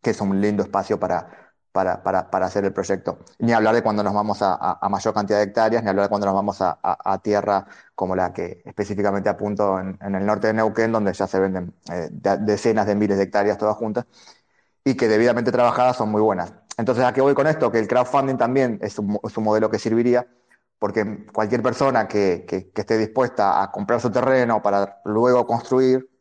[0.00, 1.41] que es un lindo espacio para,
[1.72, 3.18] para, para, para, hacer el proyecto.
[3.38, 6.08] Ni hablar de cuando nos vamos a, a, mayor cantidad de hectáreas, ni hablar de
[6.10, 10.48] cuando nos vamos a, a tierra como la que específicamente apunto en, en, el norte
[10.48, 14.06] de Neuquén, donde ya se venden eh, de, decenas de miles de hectáreas todas juntas
[14.84, 16.52] y que debidamente trabajadas son muy buenas.
[16.76, 17.70] Entonces, ¿a qué voy con esto?
[17.72, 20.26] Que el crowdfunding también es un, es un modelo que serviría
[20.78, 26.11] porque cualquier persona que, que esté dispuesta a comprar su terreno para luego construir,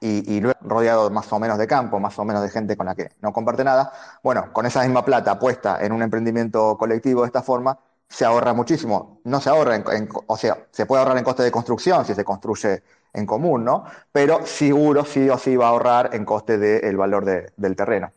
[0.00, 2.94] y, luego rodeado más o menos de campo, más o menos de gente con la
[2.94, 7.26] que no comparte nada, bueno, con esa misma plata puesta en un emprendimiento colectivo de
[7.26, 7.78] esta forma,
[8.08, 9.20] se ahorra muchísimo.
[9.24, 12.24] No se ahorra, en, o sea, se puede ahorrar en coste de construcción si se
[12.24, 12.82] construye
[13.12, 13.84] en común, ¿no?
[14.12, 17.74] Pero seguro sí o sí va a ahorrar en coste del de valor de, del
[17.74, 18.12] terreno.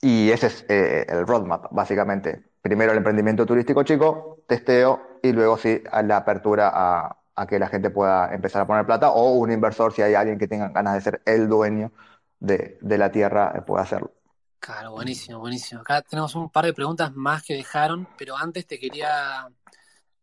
[0.00, 2.42] Y ese es eh, el roadmap, básicamente.
[2.60, 7.68] Primero el emprendimiento turístico chico, testeo y luego sí la apertura a, a que la
[7.68, 10.94] gente pueda empezar a poner plata o un inversor, si hay alguien que tenga ganas
[10.94, 11.92] de ser el dueño
[12.40, 14.12] de, de la tierra, eh, pueda hacerlo.
[14.58, 15.80] Claro, buenísimo, buenísimo.
[15.80, 19.48] Acá tenemos un par de preguntas más que dejaron, pero antes te quería,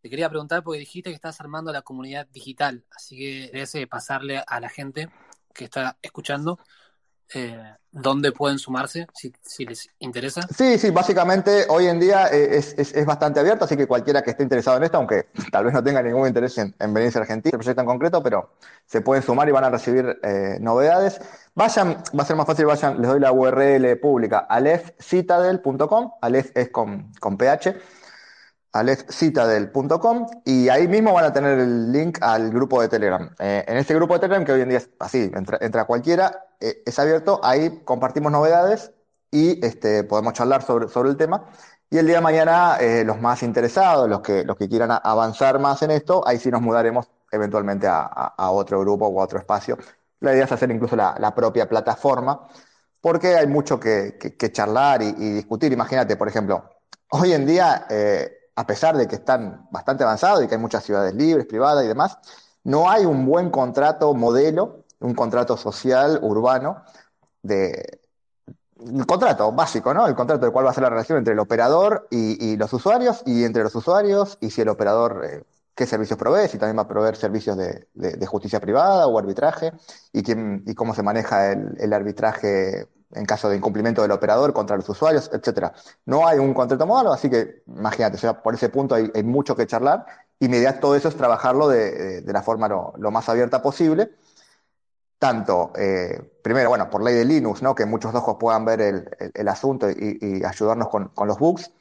[0.01, 4.41] te quería preguntar porque dijiste que estás armando la comunidad digital, así que debes pasarle
[4.45, 5.09] a la gente
[5.53, 6.57] que está escuchando
[7.33, 10.41] eh, dónde pueden sumarse si, les interesa.
[10.55, 14.21] Sí, sí, básicamente hoy en día eh, es, es, es, bastante abierto, así que cualquiera
[14.21, 17.17] que esté interesado en esto, aunque tal vez no tenga ningún interés en, en venirse
[17.17, 18.51] a Argentina, el proyecto en concreto, pero
[18.85, 21.19] se pueden sumar y van a recibir eh, novedades.
[21.55, 26.69] Vayan, va a ser más fácil, vayan, les doy la URL pública, alefcitadel.com, alef es
[26.69, 27.75] con, con PH
[28.71, 33.29] alexcitadel.com y ahí mismo van a tener el link al grupo de Telegram.
[33.39, 36.84] Eh, en este grupo de Telegram, que hoy en día es así, entra, cualquiera, eh,
[36.86, 38.91] es abierto, ahí compartimos novedades
[39.32, 41.45] y este, podemos charlar sobre, sobre el tema.
[41.89, 45.58] Y el día de mañana, eh, los más interesados, los que, los que quieran avanzar
[45.60, 49.77] más en esto, ahí sí nos mudaremos eventualmente a, otro grupo o a otro espacio.
[50.19, 52.47] La idea es hacer incluso la, propia plataforma,
[53.01, 54.17] porque hay mucho que,
[54.51, 55.71] charlar y, discutir.
[55.73, 56.69] Imagínate, por ejemplo,
[57.10, 57.88] hoy en día
[58.59, 61.87] a pesar de que están bastante avanzados y que hay muchas ciudades libres, privadas y
[61.87, 62.17] demás,
[62.65, 66.83] no hay un buen contrato modelo, un contrato social, urbano,
[67.41, 68.01] de,
[68.85, 70.07] el contrato básico, ¿no?
[70.07, 73.23] El contrato de cuál va a ser la relación entre el operador y, los usuarios
[73.25, 75.43] y entre los usuarios y si el operador eh,
[75.73, 79.71] qué servicios provee, si también va a proveer servicios de justicia privada o arbitraje
[80.11, 84.53] y, quién, y cómo se maneja el, el arbitraje en caso de incumplimiento del operador
[84.53, 85.73] contra los usuarios, etcétera.
[86.05, 89.55] No hay un contrato modelo, así que imagínate, o sea, por ese punto hay, mucho
[89.55, 90.05] que charlar
[90.39, 94.11] y mi idea todo eso es trabajarlo de, la forma lo, más abierta posible.
[95.17, 97.75] tanto, eh, primero, bueno, por ley de Linux, ¿no?
[97.75, 101.71] que muchos ojos puedan ver el, asunto y, ayudarnos con, los bugs,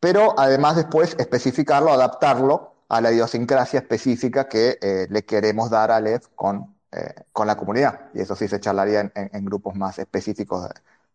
[0.00, 6.00] pero además después especificarlo, adaptarlo a la idiosincrasia específica que eh, le queremos dar a
[6.00, 8.10] LEF con, eh, con la comunidad.
[8.14, 10.68] Y eso sí se charlaría en, grupos más específicos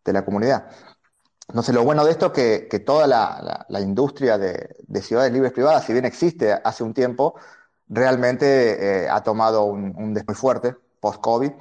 [0.04, 0.70] de, la comunidad.
[1.48, 5.92] Entonces, lo bueno de esto es que, toda la, industria de, ciudades libres privadas, si
[5.92, 7.34] bien existe hace un tiempo,
[7.88, 11.52] realmente ha tomado un, un muy fuerte post-COVID,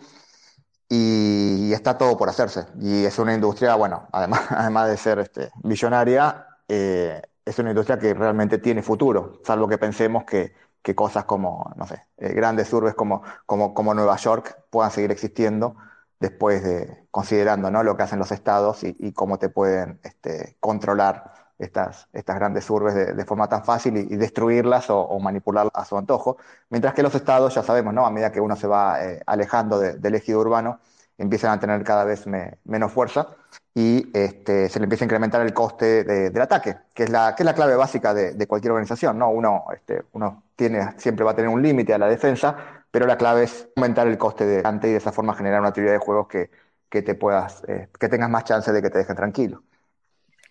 [0.92, 2.66] y, está todo por hacerse.
[2.82, 7.98] Y es una industria, bueno, además, además de ser este, millonaria, eh, es una industria
[7.98, 12.72] que realmente tiene futuro, salvo que pensemos que, que cosas como, no sé, eh, grandes
[12.74, 15.76] urbes como, como, como Nueva York puedan seguir existiendo
[16.20, 17.84] después de, considerando ¿no?
[17.84, 23.16] lo que hacen los estados y, cómo te pueden este, controlar estas, estas grandes urbes
[23.16, 26.38] de, forma tan fácil y, destruirlas o, manipularlas a su antojo,
[26.70, 28.06] mientras que los estados, ya sabemos, ¿no?
[28.06, 30.80] a medida que uno se va eh, alejando del ejido urbano,
[31.22, 32.26] empiezan a tener cada vez
[32.66, 33.36] menos fuerza
[33.74, 37.44] y este, se le empieza a incrementar el coste del ataque, que es la, que
[37.44, 39.18] es la clave básica de, cualquier organización.
[39.18, 39.30] ¿no?
[39.30, 43.18] Uno, este, uno tiene, siempre va a tener un límite a la defensa, pero la
[43.18, 46.00] clave es aumentar el coste de ante y de esa forma generar una teoría de
[46.00, 46.50] juegos que,
[46.90, 49.64] que te puedas, eh, que tengas más chance de que te dejen tranquilo.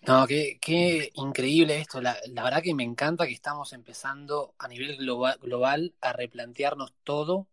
[0.07, 2.01] No, qué increíble esto.
[2.01, 7.45] La, verdad que me encanta que estamos empezando a nivel global, a replantearnos todo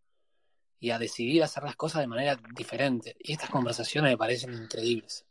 [0.79, 3.15] y a decidir hacer las cosas de manera diferente.
[3.19, 5.25] Y estas conversaciones me parecen increíbles.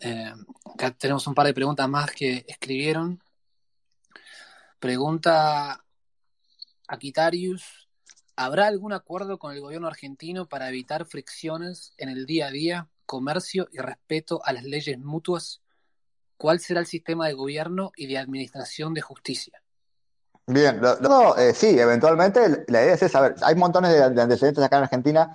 [0.00, 0.32] Eh,
[0.72, 3.22] acá tenemos un par de preguntas más que escribieron.
[4.78, 5.84] Pregunta
[6.88, 7.88] Aquitarius,
[8.34, 12.90] ¿habrá algún acuerdo con el gobierno argentino para evitar fricciones en el día a día,
[13.06, 15.62] comercio y respeto a las leyes mutuas?
[16.36, 19.62] ¿Cuál será el sistema de gobierno y de administración de justicia?
[20.46, 23.34] Bien, no, eh, sí, eventualmente la idea es esa.
[23.42, 25.32] hay montones de, antecedentes acá en Argentina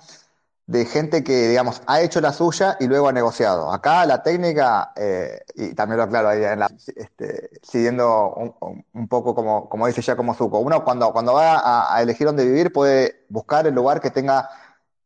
[0.66, 3.72] de gente que, digamos, ha hecho la suya y luego ha negociado.
[3.72, 8.54] Acá la técnica, eh, y también lo aclaro ahí, en la, este, siguiendo
[8.92, 12.44] un, poco como, como dice ya como Zuko, uno cuando, cuando va a, elegir dónde
[12.44, 14.50] vivir puede buscar el lugar que tenga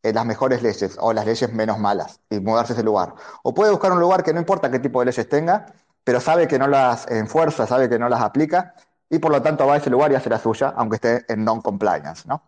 [0.03, 3.15] eh, las mejores leyes o las leyes menos malas y mudarse a ese lugar.
[3.45, 5.67] O puede buscar un lugar que no importa qué tipo de leyes tenga,
[6.03, 8.75] pero sabe que no las enfuerza, sabe que no las aplica
[9.13, 11.45] y por lo tanto va a ese lugar y hace la suya, aunque esté en
[11.45, 12.43] non-compliance, ¿no?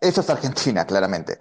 [0.00, 1.38] Eso es Argentina, claramente.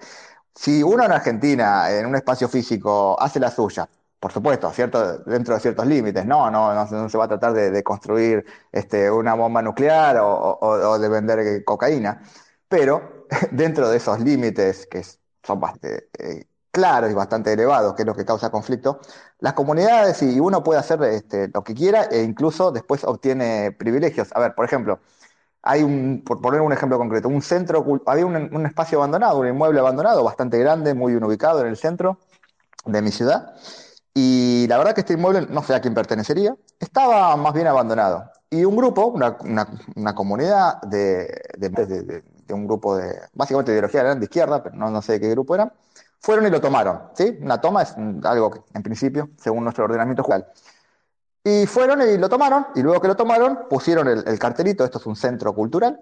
[0.53, 5.55] Si uno en Argentina, en un espacio físico, hace la suya, por supuesto, cierto, dentro
[5.55, 10.17] de ciertos límites, no, no, se va a tratar de, construir este, una bomba nuclear
[10.21, 12.21] o, de vender cocaína,
[12.67, 15.03] pero dentro de esos límites que
[15.43, 16.45] son bastante eh,
[16.75, 18.99] claros y bastante elevados, que es lo que causa conflicto,
[19.39, 24.27] las comunidades y uno puede hacer este, lo que quiera e incluso después obtiene privilegios.
[24.35, 24.99] A ver, por ejemplo,
[25.61, 29.79] hay un, por poner un ejemplo concreto, un centro, había un, espacio abandonado, un inmueble
[29.79, 32.19] abandonado, bastante grande, muy bien ubicado en el centro
[32.85, 33.55] de mi ciudad.
[34.13, 38.29] Y la verdad que este inmueble, no sé a quién pertenecería, estaba más bien abandonado.
[38.49, 44.75] Y un grupo, una, comunidad de, un grupo de, básicamente de ideología de izquierda, pero
[44.75, 45.71] no, no sé de qué grupo era,
[46.25, 47.37] fueron y lo tomaron, ¿sí?
[47.39, 50.47] Una toma es algo que, en principio, según nuestro ordenamiento judicial.
[51.43, 55.05] Y fueron y lo tomaron, y luego que lo tomaron, pusieron el, cartelito, esto es
[55.05, 56.01] un centro cultural,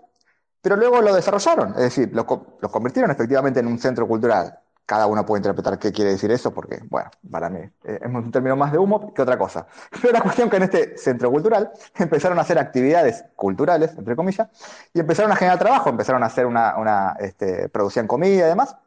[0.62, 4.58] pero luego lo desarrollaron, es decir, lo, convirtieron efectivamente en un centro cultural.
[4.86, 8.32] Cada uno puede interpretar qué quiere decir eso, porque, bueno, para mí eh, es un
[8.32, 9.68] término más de humo que otra cosa.
[10.02, 14.48] Pero la cuestión que en este centro cultural empezaron a hacer actividades culturales, entre comillas,
[14.94, 18.78] y empezaron a generar trabajo, empezaron a hacer una, una este, producían comida y demás,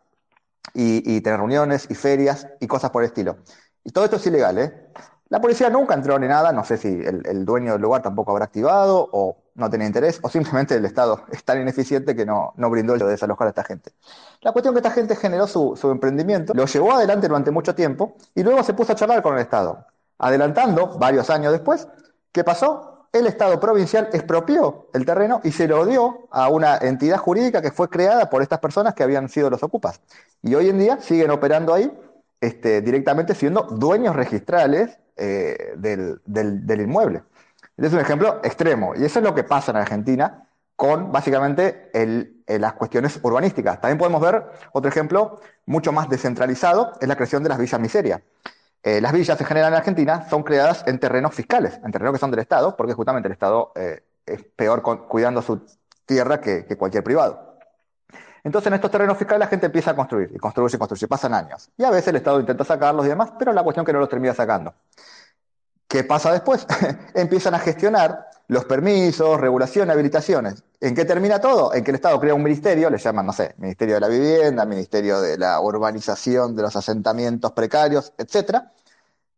[0.75, 3.39] y, tener reuniones y ferias y cosas por el estilo.
[3.85, 4.93] Y todo esto es ilegal, ¿eh?
[5.29, 8.45] La policía nunca entró ni nada, no sé si el, dueño del lugar tampoco habrá
[8.45, 12.71] activado o no tenía interés, o simplemente el Estado es tan ineficiente que no, no
[12.71, 13.93] brindó el de desalojar a esta gente.
[14.43, 17.75] La cuestión es que esta gente generó su, su emprendimiento, lo llevó adelante durante mucho
[17.75, 19.85] tiempo y luego se puso a charlar con el Estado.
[20.19, 21.89] Adelantando, varios años después,
[22.31, 22.96] ¿qué pasó?
[23.13, 27.71] El Estado provincial expropió el terreno y se lo dio a una entidad jurídica que
[27.71, 30.01] fue creada por estas personas que habían sido los ocupas.
[30.43, 31.91] Y hoy en día siguen operando ahí
[32.41, 37.23] este, directamente siendo dueños registrales eh, del, inmueble.
[37.77, 38.95] Este es un ejemplo extremo.
[38.97, 41.91] Y eso es lo que pasa en Argentina con básicamente
[42.47, 43.81] las cuestiones urbanísticas.
[43.81, 48.23] También podemos ver otro ejemplo mucho más descentralizado, es la creación de las villas miseria.
[48.87, 52.21] Eh, las villas en general en Argentina son creadas en terrenos fiscales, en terrenos que
[52.21, 55.61] son del Estado, porque justamente el Estado eh, es peor cuidando su
[56.05, 57.59] tierra que, cualquier privado.
[58.45, 61.35] Entonces en estos terrenos fiscales la gente empieza a construir, y construye y construye, pasan
[61.35, 61.69] años.
[61.77, 63.99] Y a veces el Estado intenta sacarlos y demás, pero la cuestión es que no
[63.99, 64.73] los termina sacando.
[65.89, 66.65] ¿Qué pasa después?
[67.15, 70.63] Empiezan a gestionar los permisos, regulación, habilitaciones.
[70.81, 71.75] ¿En qué termina todo?
[71.75, 74.65] En que el Estado crea un ministerio, le llaman, no sé, Ministerio de la Vivienda,
[74.65, 78.73] Ministerio de la Urbanización de los Asentamientos Precarios, etcétera,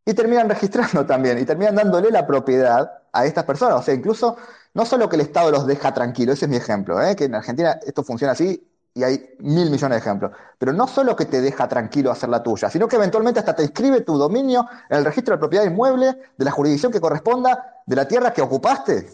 [0.04, 3.80] y terminan registrando también, y terminan dándole la propiedad a estas personas.
[3.80, 4.36] O sea, incluso
[4.74, 7.16] no solo que el Estado los deja tranquilos, ese es mi ejemplo, ¿eh?
[7.16, 8.62] que en Argentina esto funciona así
[8.94, 12.42] y hay mil millones de ejemplos, pero no solo que te deja tranquilo hacer la
[12.42, 16.18] tuya, sino que eventualmente hasta te inscribe tu dominio en el registro de propiedad inmueble
[16.36, 19.09] de la jurisdicción que corresponda de la tierra que ocupaste.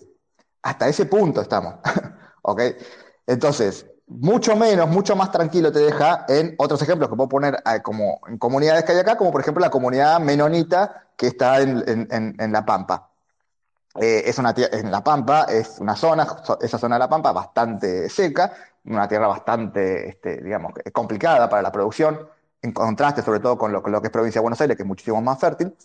[0.63, 1.77] Hasta ese punto estamos.
[2.43, 2.61] ¿Ok?
[3.27, 7.81] Entonces, mucho menos, mucho más tranquilo te deja en otros ejemplos que puedo poner eh,
[7.83, 12.53] como en comunidades que hay acá, como por ejemplo la comunidad menonita que está en
[12.53, 13.11] La Pampa.
[14.01, 16.27] Eh, es una en La Pampa es una zona,
[16.61, 18.53] esa zona de La Pampa bastante seca,
[18.87, 22.29] una tierra bastante, este, digamos, complicada para la producción,
[22.61, 25.23] en contraste sobre todo con lo, que es provincia de Buenos Aires, que es muchísimo
[25.23, 25.77] más fértil.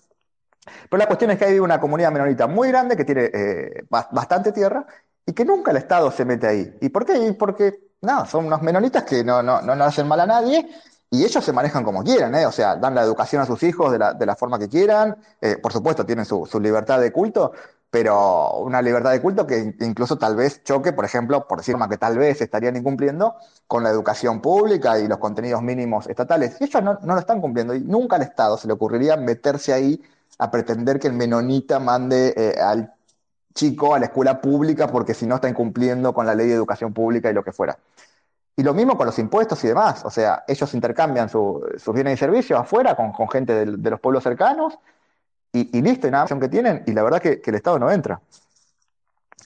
[0.89, 4.51] Pero la cuestión es que hay una comunidad menonita muy grande que tiene eh, bastante
[4.51, 4.85] tierra
[5.25, 6.77] y que nunca el Estado se mete ahí.
[6.81, 7.35] ¿Y por qué?
[7.37, 10.67] Porque, no, son unos menonitas que no, no, no, hacen mal a nadie
[11.11, 12.45] y ellos se manejan como quieran, ¿eh?
[12.45, 15.17] o sea, dan la educación a sus hijos de la, de la forma que quieran,
[15.41, 17.51] eh, por supuesto tienen su, su, libertad de culto,
[17.89, 21.97] pero una libertad de culto que incluso tal vez choque, por ejemplo, por decir que
[21.97, 23.35] tal vez estarían incumpliendo
[23.67, 26.57] con la educación pública y los contenidos mínimos estatales.
[26.59, 30.01] Y ellos no, lo están cumpliendo y nunca al Estado se le ocurriría meterse ahí
[30.39, 32.93] a pretender que el menonita mande eh, al
[33.53, 36.93] chico a la escuela pública porque si no está incumpliendo con la ley de educación
[36.93, 37.77] pública y lo que fuera.
[38.55, 40.03] Y lo mismo con los impuestos y demás.
[40.05, 44.77] O sea, ellos intercambian sus bienes y servicios afuera con, gente de los pueblos cercanos
[45.51, 47.89] y, listo, y nada más que tienen, y la verdad que, que, el Estado no
[47.89, 48.21] entra.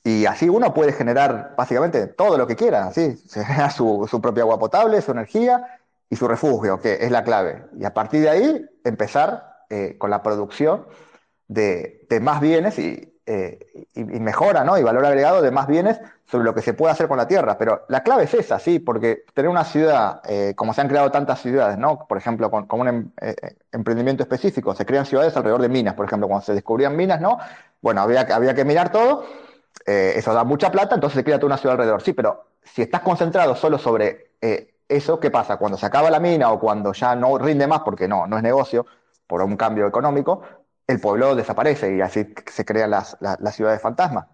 [0.04, 3.16] Y así uno puede generar básicamente todo lo que quiera, ¿sí?
[3.28, 5.80] se genera su, su, propia agua potable, su energía
[6.10, 7.66] y su refugio, que es la clave.
[7.78, 10.86] Y a partir de ahí empezar eh, con la producción
[11.48, 14.78] de, más bienes y, eh, y, mejora ¿no?
[14.78, 17.58] y valor agregado de más bienes sobre lo que se puede hacer con la tierra.
[17.58, 21.10] Pero la clave es esa, sí, porque tener una ciudad, eh, como se han creado
[21.10, 22.06] tantas ciudades, ¿no?
[22.08, 23.12] por ejemplo, con, un em,
[23.72, 27.40] emprendimiento específico, se crean ciudades alrededor de minas, por ejemplo, cuando se descubrían minas, ¿no?
[27.82, 29.26] Bueno, había, había que mirar todo,
[29.88, 32.04] eso da mucha plata, entonces se crea toda una ciudad alrededor.
[32.04, 34.34] Sí, pero si estás concentrado solo sobre
[34.88, 35.58] eso, ¿qué pasa?
[35.58, 38.44] Cuando se acaba la mina o cuando ya no rinde más, porque no, no es
[38.44, 38.86] negocio,
[39.34, 40.44] por un cambio económico,
[40.86, 43.18] el pueblo desaparece y así se crean las,
[43.52, 44.28] ciudades fantasmas,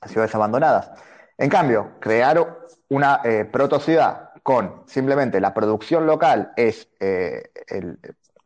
[0.00, 0.88] las ciudades abandonadas.
[1.36, 2.56] En cambio, crear
[2.88, 7.50] una eh, proto-ciudad con simplemente la producción local es eh,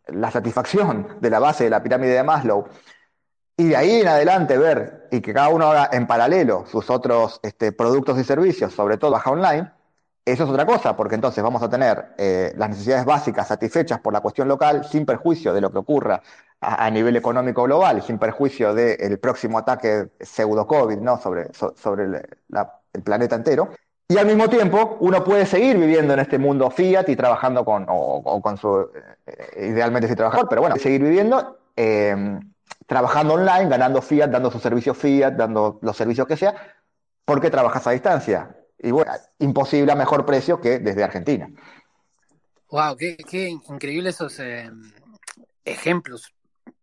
[0.07, 2.66] la satisfacción de la base de la pirámide de Maslow
[3.59, 7.40] y de ahí en adelante ver y que cada uno haga en paralelo sus otros
[7.42, 9.70] este, productos y servicios, sobre todo baja online,
[10.25, 14.12] eso es otra cosa, porque entonces vamos a tener eh, las necesidades básicas satisfechas por
[14.12, 16.23] la cuestión local sin perjuicio de lo que ocurra
[16.61, 21.18] a, nivel económico global, sin perjuicio del próximo ataque pseudo-COVID ¿no?
[21.18, 23.71] sobre, sobre el, planeta entero.
[24.09, 27.87] Y al mismo tiempo, uno puede seguir viviendo en este mundo fiat y trabajando con,
[27.89, 28.91] o, con su,
[29.27, 32.39] eh, idealmente si trabajador, pero bueno, seguir viviendo, eh,
[32.87, 36.55] trabajando online, ganando fiat, dando sus servicios fiat, dando los servicios que sea,
[37.25, 38.60] porque trabajas a distancia.
[38.83, 41.49] Y bueno, imposible a mejor precio que desde Argentina.
[42.70, 44.70] Wow, qué, qué increíbles esos eh,
[45.64, 46.33] ejemplos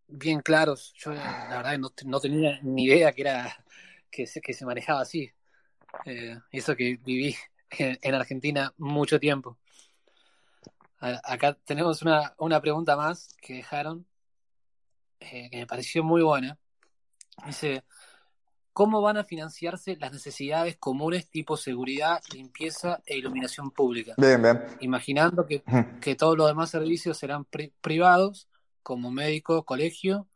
[0.06, 0.92] bien claros.
[0.96, 3.64] Yo la verdad no, no tenía ni idea que era
[4.10, 5.30] que se, que se manejaba así.
[6.04, 7.34] Eh, eso que viví
[7.70, 9.58] en, Argentina mucho tiempo.
[11.00, 14.06] acá tenemos una, una, pregunta más que dejaron
[15.20, 16.58] eh, que me pareció muy buena.
[17.46, 17.84] Dice,
[18.78, 24.14] ¿Cómo van a financiarse las necesidades comunes tipo seguridad, limpieza e iluminación pública?
[24.16, 24.62] Bien, bien.
[24.78, 25.64] Imaginando que,
[26.00, 27.44] que todos los demás servicios serán
[27.80, 28.46] privados,
[28.84, 30.28] como médico, colegio,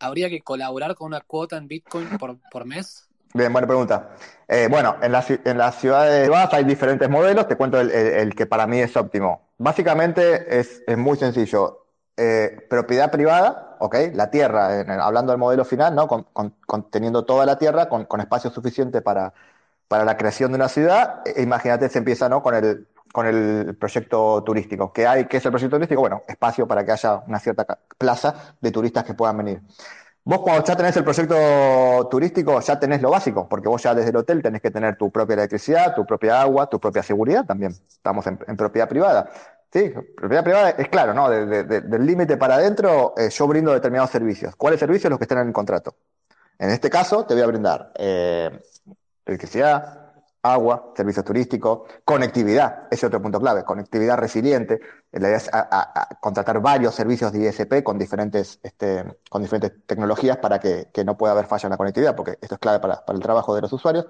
[0.00, 3.08] ¿habría que colaborar con una cuota en Bitcoin por, por mes?
[3.32, 4.16] Bien, buena pregunta.
[4.48, 8.46] Eh, bueno, en, la, en las ciudades privadas hay diferentes modelos, te cuento el, que
[8.46, 9.52] para mí es óptimo.
[9.58, 11.83] Básicamente es, es muy sencillo.
[12.16, 13.96] Eh, propiedad privada, ¿ok?
[14.12, 16.06] La tierra, hablando del modelo final, ¿no?
[16.06, 19.34] Con, teniendo toda la tierra, con, espacio suficiente para,
[19.88, 21.22] para, la creación de una ciudad.
[21.24, 22.40] E, imagínate, se empieza, ¿no?
[22.40, 24.92] Con el, con el proyecto turístico.
[24.92, 25.24] ¿Qué hay?
[25.26, 26.00] ¿Qué es el proyecto turístico?
[26.02, 27.66] Bueno, espacio para que haya una cierta
[27.98, 29.62] plaza de turistas que puedan venir.
[30.24, 34.10] Vos cuando ya tenés el proyecto turístico, ya tenés lo básico, porque vos ya desde
[34.10, 37.72] el hotel tenés que tener tu propia electricidad, tu propia agua, tu propia seguridad también.
[37.72, 39.28] Estamos en propiedad privada.
[39.74, 41.28] Sí, propiedad privada es claro, ¿no?
[41.28, 44.54] del límite para adentro, eh, yo brindo determinados servicios.
[44.54, 45.10] ¿Cuáles servicios?
[45.10, 45.96] Los que están en el contrato.
[46.60, 48.56] En este caso, te voy a brindar eh,
[49.26, 50.12] electricidad,
[50.44, 54.78] agua, servicios turísticos, conectividad, ese es otro punto clave, conectividad resiliente.
[55.10, 55.50] La idea es
[56.20, 61.32] contratar varios servicios de ISP con diferentes, este, con diferentes tecnologías para que, no pueda
[61.32, 64.06] haber falla en la conectividad, porque esto es clave para, el trabajo de los usuarios.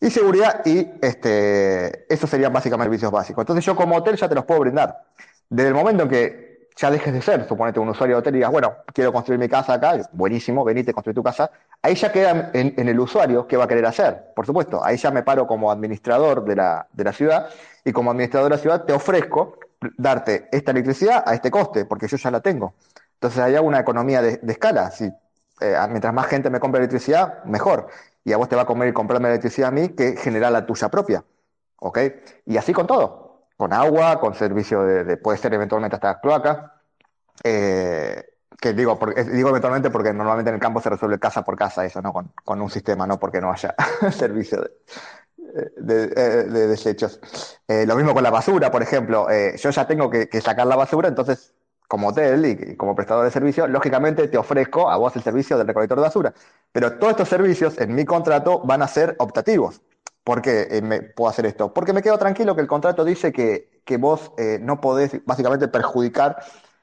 [0.00, 3.42] Y seguridad, y este, esos serían básicamente servicios básicos.
[3.42, 5.04] Entonces yo como hotel ya te los puedo brindar.
[5.48, 8.38] Desde el momento en que ya dejes de ser, suponete un usuario de hotel y
[8.38, 12.50] digas, bueno, quiero construir mi casa acá, buenísimo, venite, construir tu casa, ahí ya queda
[12.52, 15.70] en, el usuario qué va a querer hacer, por supuesto, ahí ya me paro como
[15.70, 17.48] administrador de la, de la ciudad
[17.82, 19.58] y como administrador de la ciudad te ofrezco
[19.96, 22.74] darte esta electricidad a este coste, porque yo ya la tengo.
[23.14, 25.10] Entonces hay una economía de, escala, si,
[25.60, 27.88] eh, mientras más gente me compre electricidad, mejor.
[28.24, 30.66] Y a vos te va a comer y comprarme electricidad a mí que generar la
[30.66, 31.24] tuya propia.
[31.78, 31.98] ¿Ok?
[32.46, 33.26] Y así con todo
[33.56, 36.74] con agua, con servicio de, puede ser eventualmente hasta cloaca.
[37.42, 38.22] Eh,
[38.58, 38.98] que digo,
[39.32, 42.12] digo eventualmente porque normalmente en el campo se resuelve casa por casa eso, ¿no?
[42.12, 43.74] Con, un sistema, no porque no haya
[44.12, 44.66] servicio
[45.76, 47.20] de, desechos.
[47.68, 49.30] Eh, lo mismo con la basura, por ejemplo.
[49.30, 51.52] Eh, yo ya tengo que, sacar la basura, entonces,
[51.88, 55.66] como hotel y, como prestador de servicio, lógicamente te ofrezco a vos el servicio del
[55.66, 56.34] recolector de basura.
[56.72, 59.80] Pero todos estos servicios en mi contrato van a ser optativos.
[60.24, 61.72] ¿Por qué eh, me puedo hacer esto?
[61.72, 66.38] Porque me quedo tranquilo que el contrato dice que, vos eh, no podés básicamente perjudicar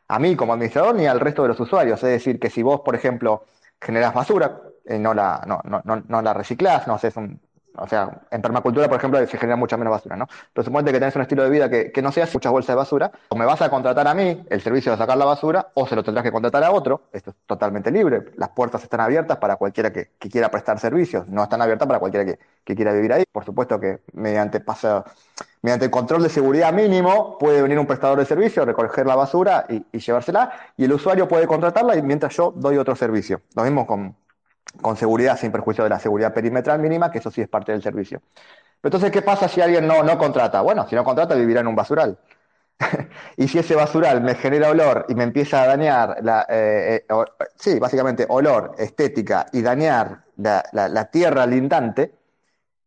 [0.07, 2.01] a mí como administrador ni al resto de los usuarios.
[2.03, 3.43] Es decir, que si vos, por ejemplo,
[3.81, 7.41] generás basura, eh, no, la, no, no, no, la reciclás, no haces un,
[7.77, 10.27] o sea, en permacultura, por ejemplo, se genera mucha menos basura, ¿no?
[10.53, 12.75] Pero suponete que tenés un estilo de vida que, que no seas muchas bolsas de
[12.75, 15.87] basura, o me vas a contratar a mí el servicio de sacar la basura, o
[15.87, 17.03] se lo tendrás que contratar a otro.
[17.11, 18.25] Esto es totalmente libre.
[18.37, 22.25] Las puertas están abiertas para cualquiera que, quiera prestar servicios, no están abiertas para cualquiera
[22.25, 23.23] que, quiera vivir ahí.
[23.31, 25.03] Por supuesto que mediante paso,
[25.61, 29.65] mediante el control de seguridad mínimo puede venir un prestador de servicio, recoger la basura
[29.69, 33.41] y, y llevársela, y el usuario puede contratarla mientras yo doy otro servicio.
[33.55, 34.15] Lo mismo con,
[34.81, 37.81] con seguridad, sin perjuicio de la seguridad perimetral mínima, que eso sí es parte del
[37.81, 38.21] servicio.
[38.81, 40.61] Pero entonces, ¿qué pasa si alguien no, no contrata?
[40.61, 42.17] Bueno, si no contrata, vivirá en un basural.
[43.37, 47.15] y si ese basural me genera olor y me empieza a dañar, la, eh, eh,
[47.55, 52.15] sí, básicamente olor, estética y dañar la, tierra lindante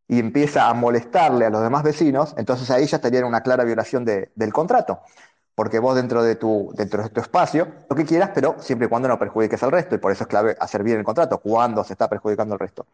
[0.08, 4.04] y empieza a molestarle a los demás vecinos, entonces ahí ya estaría una clara violación
[4.04, 5.00] del contrato
[5.56, 8.90] porque vos dentro de tu, dentro de tu espacio, lo que quieras, pero siempre y
[8.90, 11.82] cuando no perjudiques al resto, y por eso es clave hacer bien el contrato, cuando
[11.82, 12.86] se está perjudicando al resto.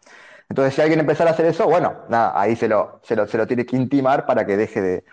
[0.48, 3.36] Entonces, si alguien empezara a hacer eso, bueno, nada, ahí se lo, se lo, se
[3.36, 5.04] lo tiene que intimar para que deje de,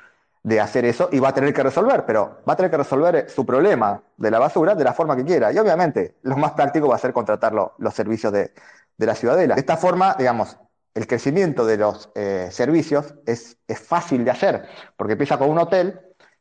[0.44, 3.28] de, hacer eso y va a tener que resolver, pero va a tener que resolver
[3.32, 5.52] su problema de la basura de la forma que quiera.
[5.52, 8.54] Y obviamente, lo más práctico va a ser contratar los servicios de,
[8.96, 9.56] de, la ciudadela.
[9.56, 10.56] De esta forma, digamos,
[10.94, 15.58] el crecimiento de los eh, servicios es, es fácil de hacer, porque empieza con un
[15.58, 16.00] hotel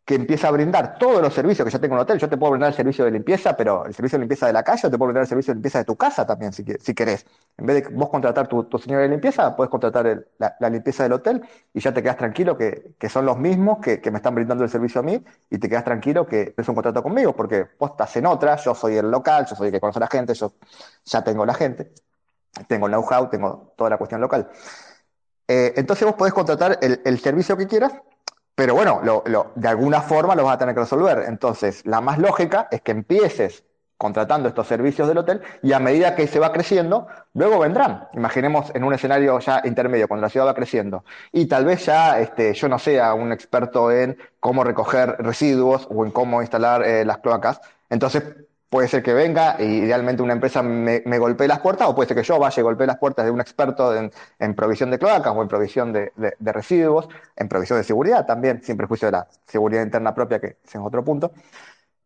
[0.08, 2.18] que empieza a brindar todos los servicios que yo tengo en un hotel.
[2.18, 4.62] Yo te puedo brindar el servicio de limpieza, pero el servicio de limpieza de la
[4.62, 6.94] calle, o te puedo brindar el servicio de limpieza de tu casa también, si, si
[6.94, 7.26] querés.
[7.58, 11.12] En vez de vos contratar tu, tu señora de limpieza, puedes contratar la, limpieza del
[11.12, 11.42] hotel
[11.74, 15.02] y ya te quedas tranquilo que, son los mismos que, me están brindando el servicio
[15.02, 18.24] a mí y te quedas tranquilo que es un contrato conmigo, porque vos estás en
[18.24, 20.54] otra, yo soy el local, yo soy el que conoce a la gente, yo
[21.04, 21.92] ya tengo la gente,
[22.66, 24.48] tengo el know-how, tengo toda la cuestión local.
[25.46, 27.92] Eh, entonces vos podés contratar el, el servicio que quieras
[28.58, 29.00] pero bueno,
[29.54, 31.26] de alguna forma lo vas a tener que resolver.
[31.28, 33.62] Entonces, la más lógica es que empieces
[33.96, 38.08] contratando estos servicios del hotel y a medida que se va creciendo, luego vendrán.
[38.14, 41.04] Imaginemos en un escenario ya intermedio, cuando la ciudad va creciendo.
[41.30, 46.04] Y tal vez ya este, yo no sea un experto en cómo recoger residuos o
[46.04, 47.60] en cómo instalar eh, las cloacas.
[47.90, 48.24] Entonces
[48.68, 52.16] puede ser que venga e idealmente una empresa me, golpee las puertas, o puede ser
[52.16, 55.42] que yo vaya y golpee las puertas de un experto en, provisión de cloacas o
[55.42, 60.14] en provisión de, residuos, en provisión de seguridad también, sin perjuicio de la seguridad interna
[60.14, 61.32] propia, que es en otro punto.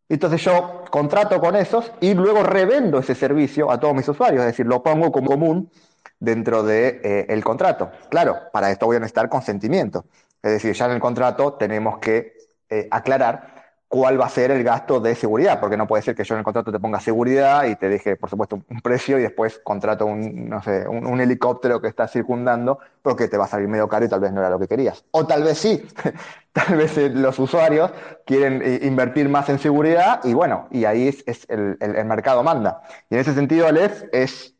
[0.09, 4.47] Entonces yo contrato con esos y luego revendo ese servicio a todos mis usuarios, es
[4.47, 5.71] decir, lo pongo como común
[6.19, 7.91] dentro del de, eh, contrato.
[8.09, 10.05] Claro, para esto voy a necesitar consentimiento.
[10.41, 12.33] Es decir, ya en el contrato tenemos que
[12.69, 13.52] eh, aclarar
[13.93, 16.39] cuál va a ser el gasto de seguridad, porque no puede ser que yo en
[16.39, 20.07] el contrato te ponga seguridad y te deje, por supuesto, un precio y después contrato
[20.07, 24.03] un, no sé, un, helicóptero que está circundando, porque te va a salir medio caro
[24.03, 25.05] y tal vez no era lo que querías.
[25.11, 25.85] O tal vez sí,
[26.53, 27.91] tal vez eh, los usuarios
[28.25, 32.81] quieren eh, invertir más en seguridad y bueno, y ahí es, el, mercado manda.
[33.11, 34.55] Y en ese sentido, Aleph es,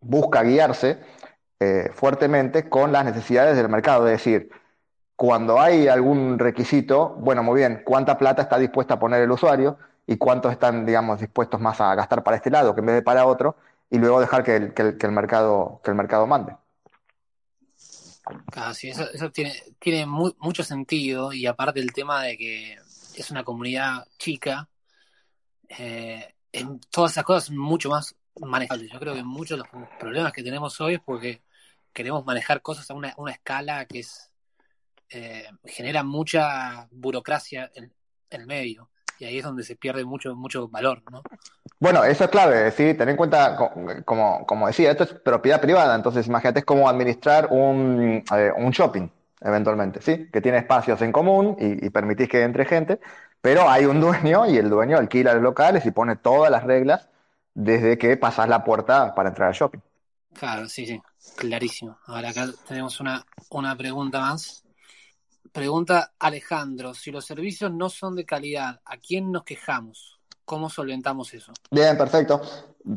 [0.00, 0.98] busca guiarse
[1.60, 4.48] eh, fuertemente con las necesidades del mercado, es decir,
[5.16, 9.78] cuando hay algún requisito, bueno, muy bien, ¿cuánta plata está dispuesta a poner el usuario
[10.06, 13.02] y cuántos están, digamos, dispuestos más a gastar para este lado que en vez de
[13.02, 13.56] para otro?
[13.88, 16.54] Y luego dejar que el, que el, mercado, que el mercado mande.
[18.54, 22.74] Ah, sí, eso, tiene, tiene mucho sentido y aparte el tema de que
[23.14, 24.68] es una comunidad chica,
[25.68, 28.90] eh, en todas esas cosas son mucho más manejables.
[28.92, 31.42] Yo creo que muchos de los problemas que tenemos hoy es porque
[31.92, 34.25] queremos manejar cosas a una, una escala que es
[35.10, 37.84] eh, genera mucha burocracia en,
[38.30, 38.90] en, el medio.
[39.18, 41.22] Y ahí es donde se pierde mucho, mucho valor, ¿no?
[41.78, 42.94] Bueno, eso es clave, ¿sí?
[42.94, 43.56] Ten en cuenta,
[44.04, 48.70] como, como decía, esto es propiedad privada, entonces imagínate es como administrar un, eh, un
[48.70, 49.08] shopping,
[49.40, 50.28] eventualmente, ¿sí?
[50.30, 53.00] Que tiene espacios en común y, y permitís que entre gente,
[53.40, 57.08] pero hay un dueño y el dueño alquila los locales y pone todas las reglas
[57.54, 59.80] desde que pasas la puerta para entrar al shopping.
[60.34, 61.00] Claro, sí, sí,
[61.36, 61.98] clarísimo.
[62.06, 64.65] Ahora acá tenemos una, una pregunta más.
[65.56, 70.20] Pregunta Alejandro, si los servicios no son de calidad, ¿a quién nos quejamos?
[70.44, 71.50] ¿Cómo solventamos eso?
[71.70, 72.42] Bien, perfecto.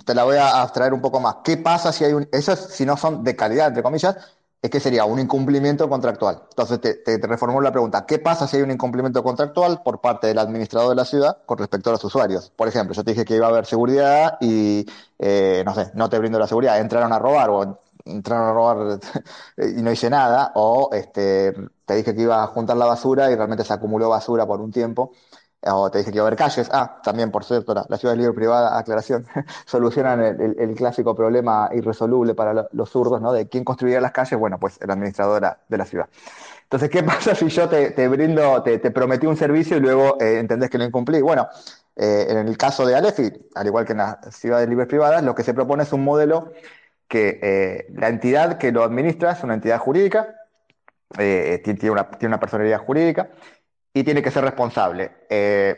[0.03, 1.37] Te la voy a abstraer un poco más.
[1.41, 2.27] ¿Qué pasa si hay un...
[2.33, 4.17] Eso si no son de calidad, entre comillas,
[4.61, 6.43] es que sería un incumplimiento contractual.
[6.49, 10.01] Entonces te, te, te, reformulo la pregunta, ¿qué pasa si hay un incumplimiento contractual por
[10.01, 12.51] parte del administrador de la ciudad con respecto a los usuarios?
[12.53, 14.85] Por ejemplo, yo te dije que iba a haber seguridad y,
[15.17, 17.79] eh, no sé, no te brindo la seguridad, entraron a robar o
[18.09, 18.99] entraron a robar
[19.57, 21.53] y no hice nada, o este,
[21.85, 24.71] te dije que iba a juntar la basura y realmente se acumuló basura por un
[24.71, 25.11] tiempo
[25.61, 26.69] o te dije que iba a haber calles.
[26.71, 29.25] Ah, también, por cierto, la, la ciudad libre privada, aclaración,
[29.65, 33.33] solucionan el, el, clásico problema irresoluble para lo, los zurdos, ¿no?
[33.33, 36.07] De quién construiría las calles, bueno, pues el administrador de la, de la ciudad.
[36.63, 40.17] Entonces, ¿qué pasa si yo te, te brindo, te, te, prometí un servicio y luego
[40.21, 41.21] eh, entendés que lo incumplí?
[41.21, 41.49] Bueno,
[41.95, 45.35] eh, en el caso de Alefi, al igual que en las ciudades libres privadas, lo
[45.35, 46.51] que se propone es un modelo
[47.09, 50.35] que eh, la entidad que lo administra es una entidad jurídica,
[51.17, 53.31] eh, tiene, una, tiene una personalidad jurídica,
[53.93, 55.11] y tiene que ser responsable.
[55.29, 55.75] Eh,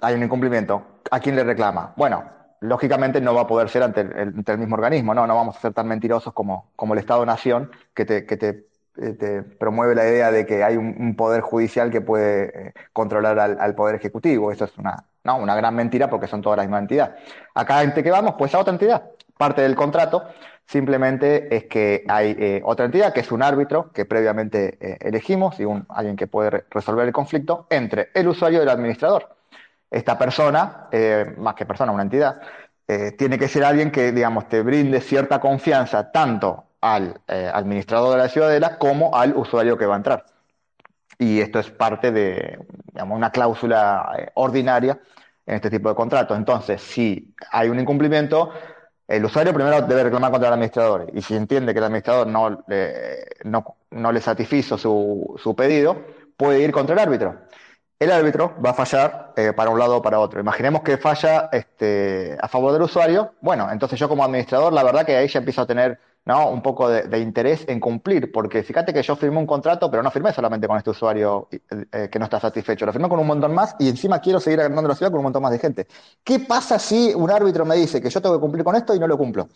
[0.00, 1.00] hay un incumplimiento.
[1.10, 1.94] ¿A quién le reclama?
[1.96, 2.24] Bueno,
[2.60, 5.26] lógicamente no va a poder ser ante el, ante el mismo organismo, ¿no?
[5.26, 8.66] No vamos a ser tan mentirosos como, como el Estado-Nación que te, que te,
[8.98, 13.74] eh, promueve la idea de que hay un, poder judicial que puede eh, controlar al,
[13.74, 14.50] poder ejecutivo.
[14.50, 17.16] Eso es una, no, una gran mentira porque son todas la misma entidad.
[17.54, 18.34] Acá, ¿en qué vamos?
[18.36, 19.10] Pues a otra entidad.
[19.36, 20.24] Parte del contrato
[20.66, 25.60] Simplemente es que hay eh, otra entidad que es un árbitro que previamente eh, elegimos
[25.60, 29.36] y un, alguien que puede re resolver el conflicto entre el usuario y el administrador.
[29.88, 32.40] Esta persona, eh, más que persona, una entidad,
[33.18, 38.28] tiene que ser alguien que, digamos, te brinde cierta confianza tanto al administrador de la
[38.28, 40.26] ciudadela como al usuario que va a entrar.
[41.18, 42.60] Y esto es parte de,
[42.92, 45.00] digamos, una cláusula ordinaria
[45.46, 46.36] en este tipo de contrato.
[46.36, 48.52] Entonces, si hay un incumplimiento,
[49.08, 52.64] el usuario primero debe reclamar contra el administrador y si entiende que el administrador no,
[53.44, 56.04] no, no le satisfizo su, su, pedido,
[56.36, 57.36] puede ir contra el árbitro.
[57.98, 60.40] El árbitro va a fallar eh, para un lado o para otro.
[60.40, 63.34] Imaginemos que falla este, a favor del usuario.
[63.40, 66.50] Bueno, entonces yo como administrador, la verdad que ahí ya empiezo a tener ¿no?
[66.50, 70.10] un poco de, interés en cumplir, porque fíjate que yo firmé un contrato, pero no
[70.10, 73.54] firmé solamente con este usuario eh, que no está satisfecho, lo firmé con un montón
[73.54, 75.86] más y encima quiero seguir agrandando la ciudad con un montón más de gente.
[76.24, 78.98] ¿Qué pasa si un árbitro me dice que yo tengo que cumplir con esto y
[78.98, 79.48] no lo cumplo?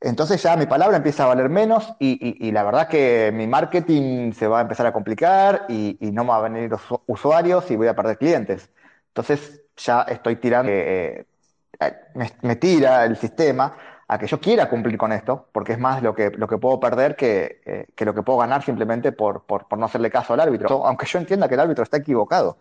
[0.00, 4.46] Entonces ya mi palabra empieza a valer menos y, la verdad que mi marketing se
[4.46, 7.88] va a empezar a complicar y, no me van a venir los usuarios y voy
[7.88, 8.70] a perder clientes.
[9.08, 11.26] Entonces ya estoy tirando, eh,
[12.42, 13.76] me tira el sistema
[14.14, 16.78] a que yo quiera cumplir con esto, porque es más lo que, lo que puedo
[16.78, 20.40] perder que, eh, que lo que puedo ganar simplemente por, por, no hacerle caso al
[20.40, 20.86] árbitro.
[20.86, 22.56] Aunque yo entienda que el árbitro está equivocado.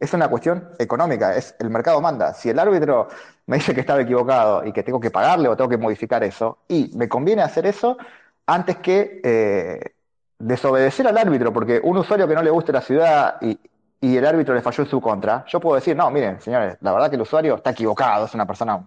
[0.00, 2.32] Es una cuestión económica, es el mercado manda.
[2.32, 3.08] Si el árbitro
[3.46, 6.58] me dice que estaba equivocado y que tengo que pagarle o tengo que modificar eso,
[6.66, 7.98] y me conviene hacer eso
[8.46, 9.80] antes que eh,
[10.38, 13.58] desobedecer al árbitro, porque un usuario que no le guste la ciudad y,
[14.00, 16.92] y el árbitro le falló en su contra, yo puedo decir, no, miren, señores, la
[16.92, 18.82] verdad que el usuario está equivocado, es una persona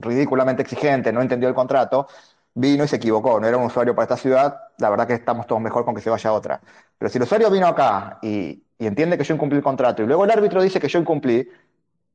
[0.00, 2.08] ridículamente exigente, no entendió el contrato,
[2.54, 5.46] vino y se equivocó, no era un usuario para esta ciudad, la verdad que estamos
[5.46, 6.60] todos mejor con que se vaya a otra.
[6.98, 10.06] Pero si el usuario vino acá y, y entiende que yo incumplí el contrato y
[10.06, 11.48] luego el árbitro dice que yo incumplí,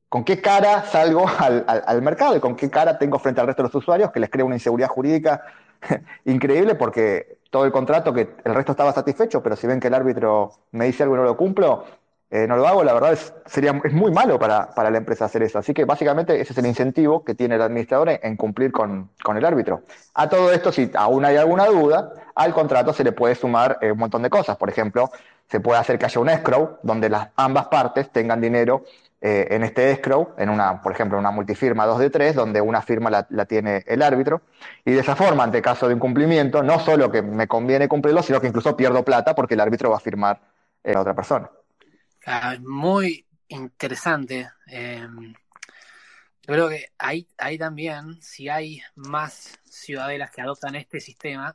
[0.08, 3.46] ¿con qué cara salgo al, al, al mercado y con qué cara tengo frente al
[3.46, 5.42] resto de los usuarios que les crea una inseguridad jurídica
[6.24, 9.94] increíble porque todo el contrato que el resto estaba satisfecho, pero si ven que el
[9.94, 11.84] árbitro me dice algo y no lo cumplo,
[12.30, 15.26] eh, no lo hago, la verdad es, sería, es muy malo para, para, la empresa
[15.26, 15.58] hacer eso.
[15.58, 19.36] Así que básicamente ese es el incentivo que tiene el administrador en, cumplir con, con,
[19.36, 19.82] el árbitro.
[20.14, 23.92] A todo esto, si aún hay alguna duda, al contrato se le puede sumar eh,
[23.92, 24.56] un montón de cosas.
[24.56, 25.10] Por ejemplo,
[25.48, 28.84] se puede hacer que haya un escrow donde las, ambas partes tengan dinero
[29.20, 32.82] eh, en este escrow, en una, por ejemplo, una multifirma 2 de 3, donde una
[32.82, 34.42] firma la, la, tiene el árbitro.
[34.84, 38.40] Y de esa forma, ante caso de incumplimiento, no solo que me conviene cumplirlo, sino
[38.40, 40.40] que incluso pierdo plata porque el árbitro va a firmar
[40.84, 41.48] a otra persona.
[42.26, 44.50] Ah, muy interesante.
[44.66, 45.06] Eh,
[46.46, 51.54] yo creo que ahí, ahí también, si hay más ciudadelas que adoptan este sistema,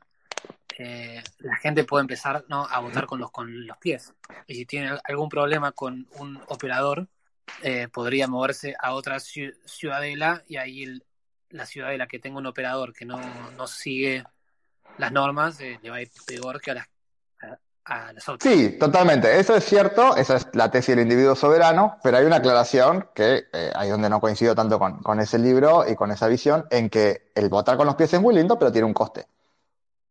[0.77, 2.65] eh, la gente puede empezar ¿no?
[2.65, 4.13] a votar con los, con los pies.
[4.47, 7.07] Y si tiene algún problema con un operador,
[7.61, 11.03] eh, podría moverse a otra ciudadela y ahí el,
[11.49, 13.19] la ciudadela que tenga un operador que no,
[13.57, 14.23] no sigue
[14.97, 16.87] las normas, eh, le va a ir peor que a las,
[18.39, 19.39] Sí, totalmente.
[19.39, 23.47] Eso es cierto, esa es la tesis del individuo soberano, pero hay una aclaración que
[23.51, 26.89] eh, ahí donde no coincido tanto con, con ese libro y con esa visión, en
[26.89, 29.27] que el votar con los pies es muy lindo, pero tiene un coste.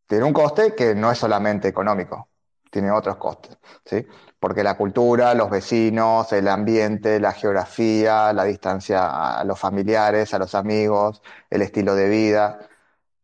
[0.07, 2.29] Tiene un coste que no es solamente económico,
[2.71, 4.07] tiene otros costes, ¿sí?
[4.41, 10.39] Porque la cultura, los vecinos, el ambiente, la geografía, la distancia a los familiares, a
[10.39, 12.59] los amigos, el estilo de vida,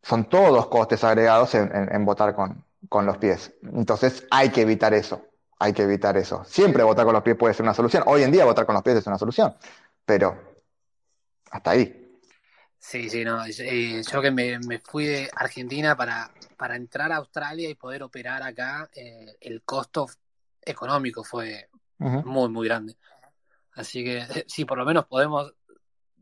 [0.05, 3.53] son todos costes agregados en, votar con, con los pies.
[3.63, 5.27] Entonces hay que evitar eso,
[5.59, 6.43] hay que evitar eso.
[6.45, 8.03] Siempre votar con los pies puede ser una solución.
[8.07, 9.55] Hoy en día votar con los pies es una solución,
[10.05, 10.55] pero
[11.51, 12.01] hasta ahí.
[12.79, 13.43] Sí, sí, no.
[13.45, 18.43] Eh, yo que me, fui de Argentina para, para entrar a Australia y poder operar
[18.43, 20.07] acá, eh, el costo
[20.61, 22.95] económico fue muy, muy grande.
[23.73, 25.53] Así que si por lo menos podemos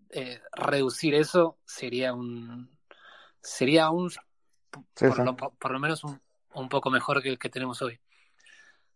[0.09, 2.69] eh, reducir eso, sería un
[3.41, 4.09] sería un
[4.71, 6.21] por, Lo, menos un,
[6.55, 7.99] un, poco mejor que el que tenemos hoy.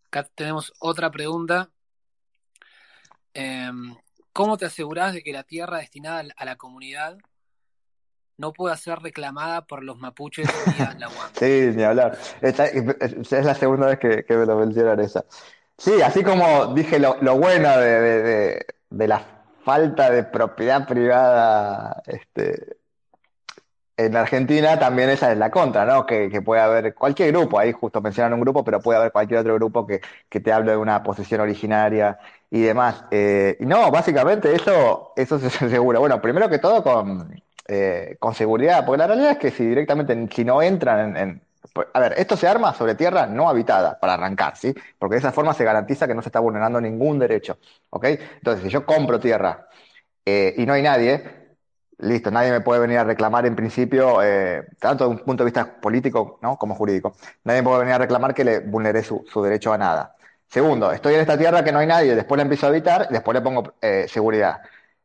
[0.07, 1.69] Acá tenemos otra pregunta.
[3.33, 3.95] Em,
[4.33, 7.17] ¿Cómo te aseguras de que la tierra destinada a la comunidad
[8.37, 10.47] no pueda ser reclamada por los mapuches
[10.77, 12.17] la Sí, ni hablar.
[12.41, 15.25] es la segunda vez que, me lo mencionan esa.
[15.77, 22.77] Sí, así como dije lo, bueno de, la falta de propiedad privada este,
[23.97, 26.05] en Argentina, también esa es la contra, ¿no?
[26.05, 29.55] Que, puede haber cualquier grupo, ahí justo mencionan un grupo, pero puede haber cualquier otro
[29.55, 30.01] grupo que,
[30.39, 32.19] te hable de una posesión originaria
[32.51, 33.05] y demás.
[33.11, 35.99] Eh, no, básicamente eso, eso se asegura.
[36.07, 40.15] Bueno, primero que todo con eh, con seguridad, porque la realidad es que si directamente,
[40.33, 41.41] si no entran en,
[41.73, 44.73] pues, a ver, esto se arma sobre tierra no habitada, para arrancar, ¿sí?
[44.97, 47.57] Porque de esa forma se garantiza que no se está vulnerando ningún derecho,
[47.89, 48.05] ¿ok?
[48.05, 49.67] Entonces, si yo compro tierra
[50.25, 51.46] eh, y no hay nadie,
[51.99, 55.45] listo, nadie me puede venir a reclamar en principio, eh, tanto desde un punto de
[55.45, 56.57] vista político ¿no?
[56.57, 59.77] como jurídico, nadie me puede venir a reclamar que le vulneré su, su derecho a
[59.77, 60.15] nada.
[60.47, 63.35] Segundo, estoy en esta tierra que no hay nadie, después la empiezo a habitar, después
[63.35, 63.73] le pongo
[64.07, 64.61] seguridad.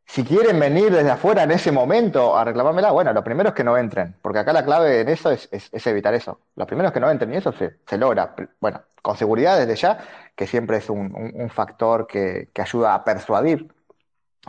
[0.06, 3.64] Si quieren venir desde afuera en ese momento a reclamármela, bueno, lo primero es que
[3.64, 5.48] no entren, porque acá la clave en eso es,
[5.86, 6.40] evitar eso.
[6.54, 8.34] Lo primero es que no entren y eso se, logra.
[8.60, 9.98] Bueno, con seguridad desde ya,
[10.36, 13.72] que siempre es un, factor que, ayuda a persuadir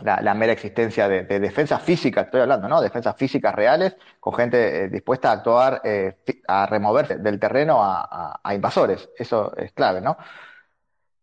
[0.02, 2.80] la, mera existencia de, defensas físicas, estoy hablando, ¿no?
[2.80, 6.16] Defensas físicas reales, con gente eh, dispuesta a actuar, eh,
[6.48, 9.08] a removerse del terreno a, invasores.
[9.16, 10.16] Eso es clave, ¿no?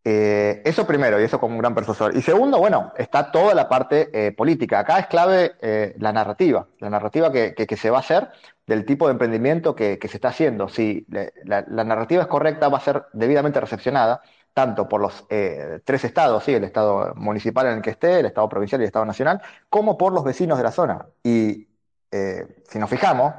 [0.03, 2.15] Eh, eso primero, y eso como un gran profesor.
[2.15, 4.79] Y segundo, bueno, está toda la parte política.
[4.79, 5.55] Acá es clave
[5.99, 8.29] la narrativa, la narrativa que, se va a hacer
[8.65, 10.69] del tipo de emprendimiento que, se está haciendo.
[10.69, 11.05] Si
[11.43, 14.21] la, narrativa es correcta, va a ser debidamente recepcionada,
[14.53, 16.53] tanto por los tres estados, ¿sí?
[16.53, 19.97] el estado municipal en el que esté, el estado provincial y el estado nacional, como
[19.97, 21.05] por los vecinos de la zona.
[21.23, 21.67] Y
[22.11, 23.33] si nos fijamos,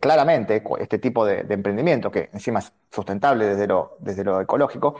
[0.00, 4.96] claramente este tipo de, emprendimiento, que encima es sustentable desde lo, desde lo ecológico,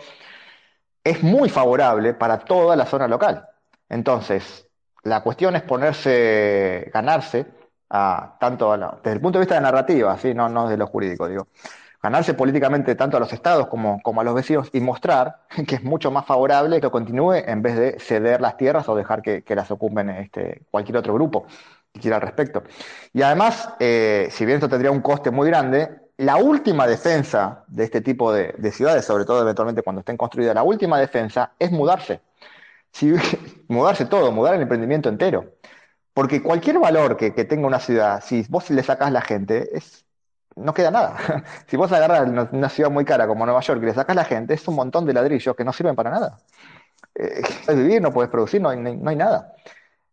[1.07, 3.49] es muy favorable para toda la zona local.
[3.89, 4.69] Entonces,
[5.05, 7.47] la cuestión es ponerse, ganarse,
[7.89, 11.47] a, tanto desde el punto de vista de narrativa, no, no desde lo jurídico, digo,
[12.07, 16.13] ganarse políticamente tanto a los estados como, a los vecinos y mostrar que es mucho
[16.13, 20.11] más favorable que continúe en vez de ceder las tierras o dejar que, las ocupen
[20.11, 21.47] este, cualquier otro grupo
[21.93, 22.63] que quiera al respecto.
[23.13, 25.89] Y además, eh, si bien esto tendría un coste muy grande,
[26.19, 30.63] la última defensa de este tipo de, ciudades, sobre todo eventualmente cuando estén construidas, la
[30.63, 32.21] última defensa es mudarse.
[33.69, 35.57] mudarse todo, mudar el emprendimiento entero.
[36.15, 40.06] Porque cualquier valor que, tenga una ciudad, si vos le sacás la gente, es,
[40.57, 41.17] no queda nada.
[41.67, 44.55] si vos agarras una ciudad muy cara como Nueva York y le sacás la gente,
[44.55, 46.39] es un montón de ladrillos que no sirven para nada.
[47.15, 49.55] Eh, puedes vivir, no puedes producir, no hay, nada.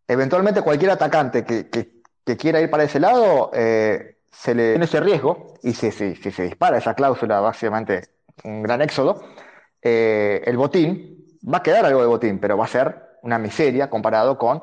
[0.06, 5.54] Eventualmente cualquier atacante que, quiera ir para ese lado, eh, se le tiene ese riesgo,
[5.62, 8.08] y si, si, se dispara esa cláusula, básicamente
[8.44, 9.24] un gran éxodo,
[9.80, 13.88] eh, el botín, va a quedar algo de botín, pero va a ser una miseria
[13.88, 14.60] comparado con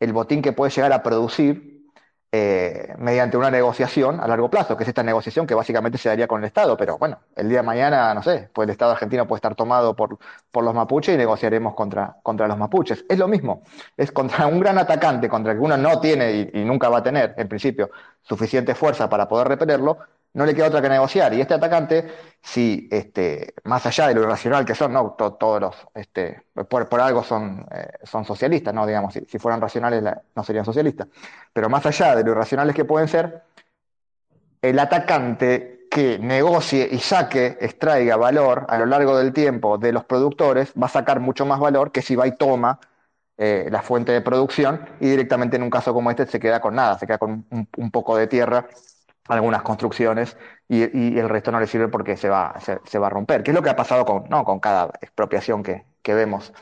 [0.00, 1.73] el botín que puede llegar a producir
[2.36, 6.26] eh, mediante una negociación a largo plazo, que es esta negociación que básicamente se daría
[6.26, 6.76] con el Estado.
[6.76, 9.94] Pero bueno, el día de mañana, no sé, pues el Estado argentino puede estar tomado
[9.94, 10.18] por,
[10.50, 13.04] por los mapuches y negociaremos contra, contra los mapuches.
[13.08, 13.62] Es lo mismo,
[13.96, 17.02] es contra un gran atacante, contra el que uno no tiene y nunca va a
[17.04, 17.90] tener, en principio,
[18.22, 19.98] suficiente fuerza para poder repelerlo,
[20.34, 21.32] no le queda otra que negociar.
[21.32, 22.12] Y este atacante,
[22.42, 27.22] si este, más allá de lo irracional que son, no todos los, este, por, algo
[27.22, 30.02] son, eh, son socialistas, no digamos, si, fueran racionales
[30.34, 31.08] no serían socialistas,
[31.52, 33.44] pero más allá de lo irracionales que pueden ser,
[34.60, 40.04] el atacante que negocie y saque, extraiga valor a lo largo del tiempo de los
[40.04, 42.80] productores, va a sacar mucho más valor que si va y toma
[43.36, 46.74] eh, la fuente de producción y directamente en un caso como este se queda con
[46.74, 48.66] nada, se queda con un poco de tierra
[49.28, 50.36] algunas construcciones
[50.68, 50.82] y,
[51.18, 53.54] el resto no le sirve porque se va, se, se, va a romper, que es
[53.54, 54.44] lo que ha pasado con, ¿no?
[54.44, 56.52] con cada expropiación que, que vemos.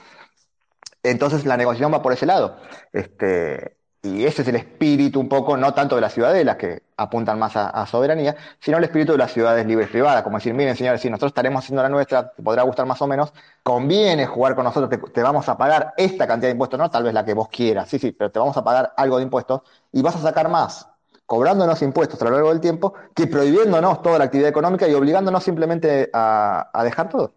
[1.03, 2.57] Entonces la negociación va por ese lado.
[2.93, 7.39] Este, y ese es el espíritu un poco, no tanto de las ciudadelas, que apuntan
[7.39, 10.77] más a, a, soberanía, sino el espíritu de las ciudades libres privadas, como decir, miren
[10.77, 13.33] señores, si nosotros estaremos haciendo la nuestra, te podrá gustar más o menos,
[13.63, 17.05] conviene jugar con nosotros, te, te, vamos a pagar esta cantidad de impuestos, no tal
[17.05, 19.63] vez la que vos quieras, sí, sí, pero te vamos a pagar algo de impuestos
[19.93, 20.92] y vas a sacar más
[21.33, 25.43] cobrándonos impuestos a lo largo del tiempo que prohibiéndonos toda la actividad económica y obligándonos
[25.43, 27.33] simplemente a, a dejar todo.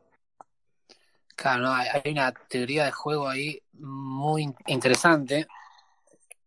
[1.33, 5.47] Claro, no, hay, hay una teoría de juego ahí muy interesante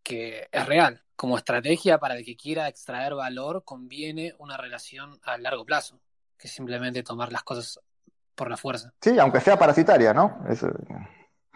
[0.02, 1.02] que es real.
[1.16, 5.98] Como estrategia para el que quiera extraer valor, conviene una relación a largo plazo,
[6.36, 7.80] que simplemente tomar las cosas
[8.34, 8.92] por la fuerza.
[9.00, 10.44] Sí, aunque sea parasitaria, ¿no?
[10.50, 10.68] Eso...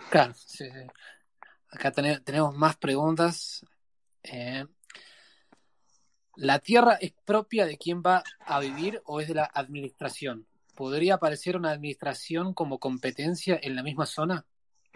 [0.09, 0.86] Claro, sí, sí.
[1.70, 3.66] Acá ten tenemos más preguntas.
[4.22, 4.64] Eh,
[6.43, 10.45] ¿La tierra es propia de quien va a vivir o es de la administración?
[10.74, 14.45] ¿Podría aparecer una administración como competencia en la misma zona?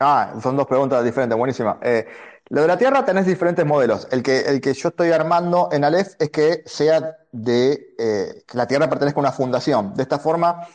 [0.00, 1.78] Ah, son dos preguntas diferentes, buenísima.
[1.82, 2.04] Eh,
[2.48, 4.08] lo de la tierra tenés diferentes modelos.
[4.10, 8.58] El que, el que yo estoy armando en Aleph es que sea de eh, que
[8.58, 9.94] la tierra pertenezca a una fundación.
[9.94, 10.66] De esta forma,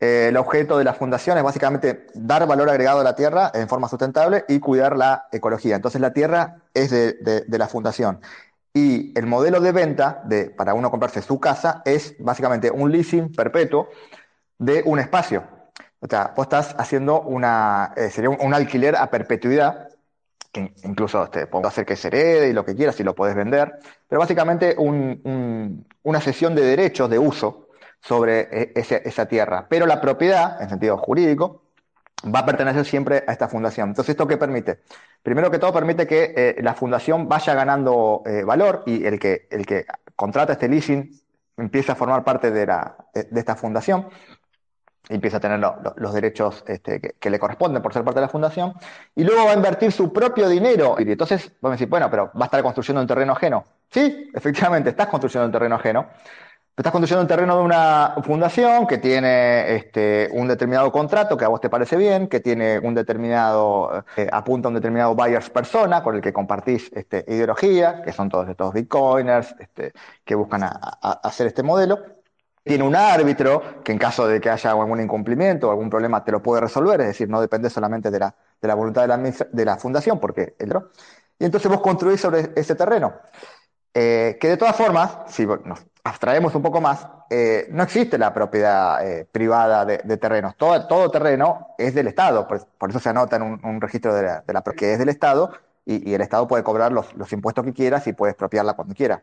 [0.00, 3.66] eh, el objeto de la fundación es básicamente dar valor agregado a la tierra en
[3.70, 5.76] forma sustentable y cuidar la ecología.
[5.76, 8.20] Entonces la tierra es de, de, de la fundación.
[8.72, 13.32] Y el modelo de venta de, para uno comprarse su casa es básicamente un leasing
[13.32, 13.88] perpetuo
[14.58, 15.44] de un espacio.
[16.00, 19.88] O sea, vos estás haciendo una, eh, sería un, un, alquiler a perpetuidad,
[20.52, 23.34] que incluso te puedo hacer que se herede y lo que quieras y lo podés
[23.34, 27.68] vender, pero básicamente un, un, una sesión de derechos de uso
[28.00, 29.66] sobre eh, ese, esa tierra.
[29.68, 31.62] Pero la propiedad, en sentido jurídico,
[32.24, 33.90] va a pertenecer siempre a esta fundación.
[33.90, 34.80] Entonces, ¿esto qué permite?
[35.22, 39.48] Primero que todo, permite que eh, la fundación vaya ganando eh, valor y el que,
[39.50, 41.10] el que contrata este leasing
[41.56, 44.08] empieza a formar parte de, la, de, esta fundación
[45.08, 48.26] empieza a tener lo, lo, los derechos este, que, le corresponden por ser parte de
[48.26, 48.74] la fundación,
[49.16, 50.96] y luego va a invertir su propio dinero.
[50.98, 53.64] Y entonces vamos a decir, bueno, pero va a estar construyendo un terreno ajeno.
[53.90, 56.06] Sí, efectivamente, estás construyendo un terreno ajeno.
[56.80, 61.48] Estás construyendo un terreno de una fundación que tiene este, un determinado contrato que a
[61.48, 66.02] vos te parece bien, que tiene un determinado, eh, apunta a un determinado buyers persona
[66.02, 69.92] con el que compartís este, ideología, que son todos estos bitcoiners este,
[70.24, 71.98] que buscan hacer este modelo
[72.62, 76.32] tiene un árbitro que en caso de que haya algún incumplimiento o algún problema te
[76.32, 79.18] lo puede resolver, es decir, no depende solamente de la, de la voluntad de la,
[79.18, 80.72] de la fundación, porque el
[81.38, 83.12] y entonces vos construís sobre ese terreno.
[83.92, 88.32] Eh, que de todas formas, si nos abstraemos un poco más, eh, no existe la
[88.32, 90.56] propiedad eh, privada de, terrenos.
[90.56, 94.40] Todo, todo terreno es del Estado, por, eso se anota en un, registro de la,
[94.46, 95.52] de la que es del Estado
[95.84, 99.22] y, el Estado puede cobrar los, los impuestos que quieras y puede expropiarla cuando quiera.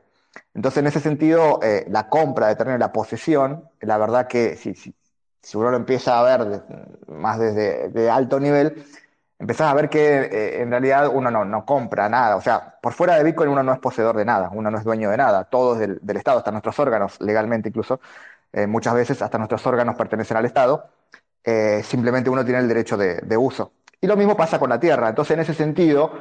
[0.53, 4.55] Entonces, en ese sentido, eh, la compra de terreno y la posesión, la verdad que
[4.55, 4.93] si, si,
[5.55, 6.63] uno lo empieza a ver
[7.07, 8.85] más desde de alto nivel,
[9.39, 12.35] empezás a ver que eh, en realidad uno no, compra nada.
[12.35, 14.83] O sea, por fuera de Bitcoin uno no es poseedor de nada, uno no es
[14.83, 15.45] dueño de nada.
[15.45, 17.99] Todo es del, Estado, hasta nuestros órganos, legalmente incluso,
[18.53, 20.89] eh, muchas veces hasta nuestros órganos pertenecen al Estado.
[21.43, 23.71] Eh, simplemente uno tiene el derecho de, uso.
[24.01, 25.09] Y lo mismo pasa con la tierra.
[25.09, 26.11] Entonces, en ese sentido,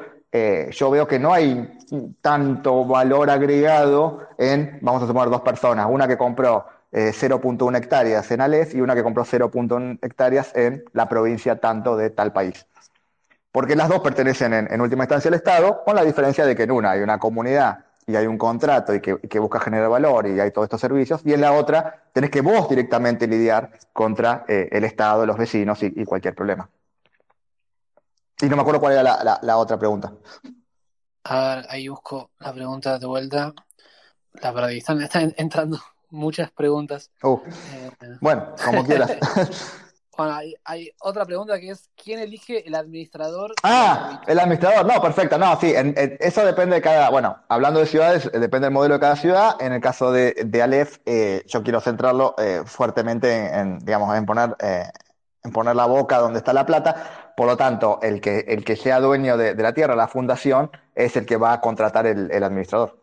[0.71, 1.79] yo veo que no hay
[2.21, 8.31] tanto valor agregado en, vamos a sumar dos personas, una que compró eh, 0.1 hectáreas
[8.31, 12.67] en Aleph y una que compró 0.1 hectáreas en la provincia tanto de tal país.
[13.57, 16.65] Porque las dos pertenecen en, en, última instancia al Estado, con la diferencia de que
[16.65, 19.89] en una hay una comunidad y hay un contrato y que, y que busca generar
[19.89, 23.79] valor y hay todos estos servicios, y en la otra tenés que vos directamente lidiar
[23.95, 26.69] contra eh, el Estado, los vecinos y, y cualquier problema.
[28.43, 30.13] Y no me acuerdo cuál era la, la, la, otra pregunta.
[31.25, 33.55] A ver, ahí busco la pregunta de vuelta.
[34.35, 35.81] La verdad, están, están entrando
[36.11, 37.11] muchas preguntas.
[37.23, 37.39] Uh,
[37.73, 39.17] eh, bueno, como quieras.
[40.17, 43.55] bueno, hay, hay, otra pregunta que es, ¿quién elige el administrador?
[43.63, 44.87] Ah, el administrador.
[44.87, 45.39] No, perfecto.
[45.39, 48.75] No, sí, en, en, eso depende de cada, bueno, hablando de ciudades, eh, depende del
[48.75, 49.57] modelo de cada ciudad.
[49.61, 54.27] En el caso de, de Aleph, eh, yo quiero centrarlo eh, fuertemente en, digamos, en
[54.27, 54.85] poner, eh,
[55.45, 58.77] en poner la boca donde está la plata por lo tanto, el que, el que
[58.77, 62.31] sea dueño de, de, la tierra, la fundación, es el que va a contratar el,
[62.33, 62.99] el administrador.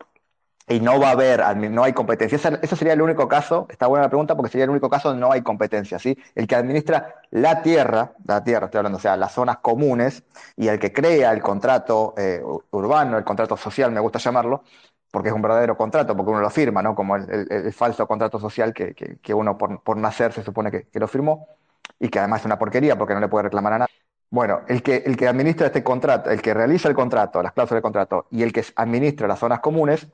[0.66, 2.36] Y no va a haber, no hay competencia.
[2.36, 5.20] Ese, sería el único caso, está buena la pregunta, porque sería el único caso donde
[5.20, 6.16] no hay competencia, ¿sí?
[6.34, 10.24] El que administra la tierra, la tierra estoy hablando, o sea, las zonas comunes,
[10.56, 14.64] y el que crea el contrato eh, urbano, el contrato social, me gusta llamarlo,
[15.10, 16.94] porque es un verdadero contrato, porque uno lo firma, ¿no?
[16.94, 20.88] Como el, el, falso contrato social que, que, uno por, por, nacer se supone que,
[20.88, 21.46] que lo firmó,
[22.00, 23.94] y que además es una porquería porque no le puede reclamar a nadie.
[24.30, 27.76] Bueno, el que, el que administra este contrato, el que realiza el contrato, las cláusulas
[27.76, 30.08] del contrato y el que administra las zonas comunes,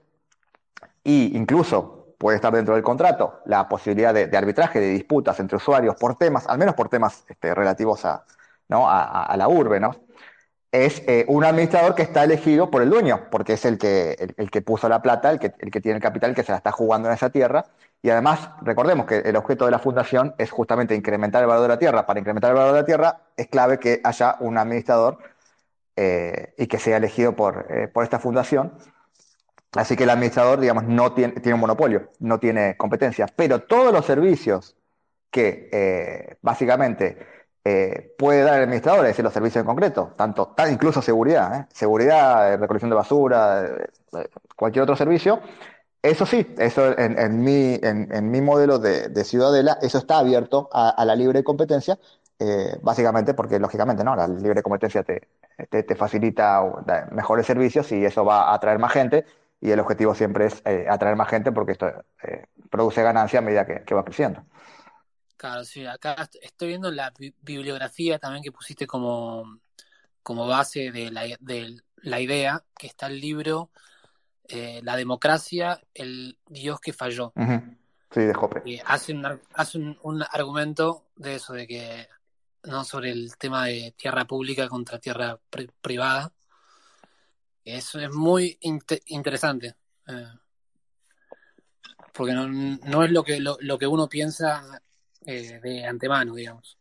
[1.05, 5.97] y incluso puede estar dentro del contrato la posibilidad de, arbitraje, de disputas entre usuarios
[5.97, 8.25] por temas, al menos por temas este, relativos a,
[8.69, 8.85] ¿no?
[8.89, 9.95] a, la urbe, ¿no?
[10.73, 14.51] es eh, un administrador que está elegido por el dueño, porque es el que, el,
[14.51, 16.71] que puso la plata, el que, el que tiene el capital, que se la está
[16.71, 17.67] jugando en esa tierra.
[18.03, 21.69] Y además, recordemos que el objeto de la fundación es justamente incrementar el valor de
[21.69, 22.07] la tierra.
[22.07, 25.19] Para incrementar el valor de la tierra es clave que haya un administrador
[25.97, 28.73] eh, y que sea elegido por, eh, por esta fundación.
[29.73, 33.27] Así que el administrador, digamos, no tiene, tiene un monopolio, no tiene competencia.
[33.35, 34.77] Pero todos los servicios
[35.31, 37.17] que básicamente
[37.63, 41.67] eh, puede dar el administrador, es decir, los servicios en concreto, tanto, incluso seguridad, ¿eh?
[41.73, 43.69] seguridad, eh, recolección de basura,
[44.57, 45.41] cualquier otro servicio.
[46.03, 51.15] Eso sí, eso en, mi, en, mi modelo de, ciudadela, eso está abierto a, la
[51.15, 51.99] libre competencia,
[52.81, 54.17] básicamente porque, lógicamente, ¿no?
[54.17, 55.21] la libre competencia te,
[55.69, 56.63] te, facilita
[57.13, 59.27] mejores servicios y eso va a atraer más gente
[59.61, 61.87] y el objetivo siempre es atraer más gente porque esto
[62.71, 64.45] produce ganancia a medida que va creciendo.
[65.41, 69.59] Claro, sí, acá estoy viendo la bibliografía también que pusiste como,
[70.23, 73.71] como base de la, de la idea, que está el libro
[74.47, 77.33] eh, La democracia, el Dios que falló.
[78.11, 78.61] Sí, de Jope.
[78.67, 82.07] Y hace, un, hace un, argumento de eso, de que,
[82.65, 85.39] no sobre el tema de tierra pública contra tierra
[85.81, 86.35] privada.
[87.65, 89.75] Eso es muy interesante.
[90.07, 90.27] Eh,
[92.13, 94.81] porque no, no, es lo que, lo, lo que uno piensa
[95.25, 96.77] eh, de antemano, digamos.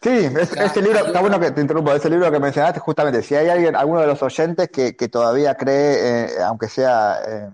[0.00, 3.48] Sí, este libro, está bueno que te interrumpo, ese libro que mencionaste, justamente, si hay
[3.48, 7.50] alguien, alguno de los oyentes que, todavía cree, eh, aunque sea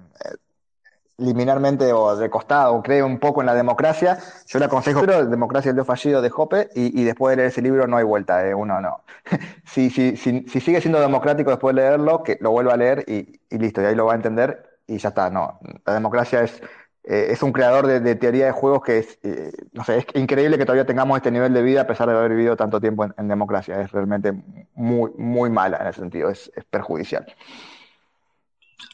[1.18, 5.30] liminarmente o de costado, o cree un poco en la democracia, yo le aconsejo el
[5.30, 8.42] Democracia el Dios Fallido de Jope, y, después de leer ese libro no hay vuelta,
[8.56, 9.04] uno no.
[9.64, 13.04] si, si, si, si, sigue siendo democrático después de leerlo, que lo vuelva a leer
[13.06, 16.42] y, y listo, y ahí lo va a entender, y ya está, no, la democracia
[16.42, 16.60] es
[17.06, 20.56] eh, es un creador de, teoría de juegos que es, eh, no sé, es increíble
[20.56, 23.28] que todavía tengamos este nivel de vida a pesar de haber vivido tanto tiempo en,
[23.28, 23.78] democracia.
[23.82, 24.32] Es realmente
[24.74, 27.26] muy, muy mala en ese sentido, es, perjudicial.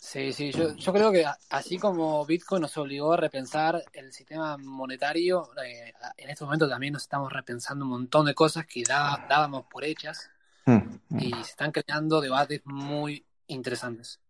[0.01, 4.57] Sí, sí, yo, yo, creo que así como Bitcoin nos obligó a repensar el sistema
[4.57, 9.67] monetario, eh, en este momento también nos estamos repensando un montón de cosas que dábamos
[9.67, 10.31] por hechas
[10.67, 10.73] mm,
[11.09, 11.19] mm.
[11.21, 14.21] y se están creando debates muy interesantes.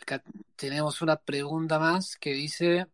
[0.00, 0.22] Acá
[0.56, 2.86] tenemos una pregunta más que dice,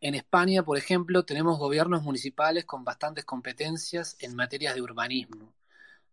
[0.00, 5.52] en España, por ejemplo, tenemos gobiernos municipales con bastantes competencias en materias de urbanismo.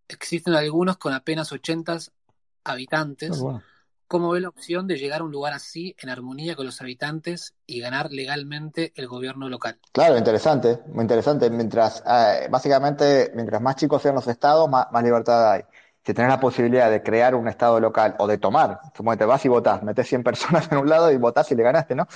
[0.07, 1.97] Existen algunos con apenas 80
[2.63, 3.41] habitantes.
[3.43, 3.63] Ah,
[4.09, 7.55] ¿Cómo ve la opción de llegar a un lugar así en armonía con los habitantes
[7.65, 9.79] y ganar legalmente el gobierno local?
[9.93, 11.49] Claro, interesante, muy interesante.
[11.49, 15.61] Mientras, eh, básicamente, mientras más chicos sean los estados, más libertad hay
[16.09, 18.79] si tenés la posibilidad de crear un estado local o de tomar,
[19.15, 21.93] te vas y votás, metes 100 personas en un lado y votás y le ganaste,
[21.93, 22.07] ¿no?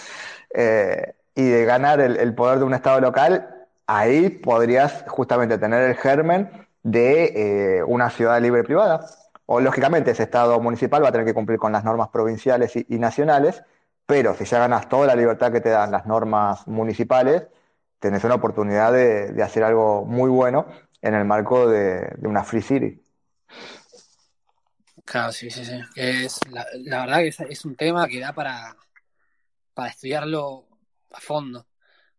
[0.52, 5.96] Eh, y de ganar el, poder de un estado local, ahí podrías justamente tener el
[5.96, 6.50] germen
[6.82, 9.06] de eh, una ciudad libre privada.
[9.46, 12.86] O lógicamente ese estado municipal va a tener que cumplir con las normas provinciales y,
[12.98, 13.64] nacionales,
[14.06, 17.48] pero si ya ganas toda la libertad que te dan las normas municipales,
[18.00, 20.66] tenés una oportunidad de, hacer algo muy bueno
[21.02, 23.04] en el marco de una free city.
[25.06, 25.80] Claro, sí, sí, sí.
[25.96, 26.66] Es, la,
[27.06, 28.76] verdad que es, un tema que da para,
[29.74, 30.68] para estudiarlo
[31.12, 31.68] a fondo.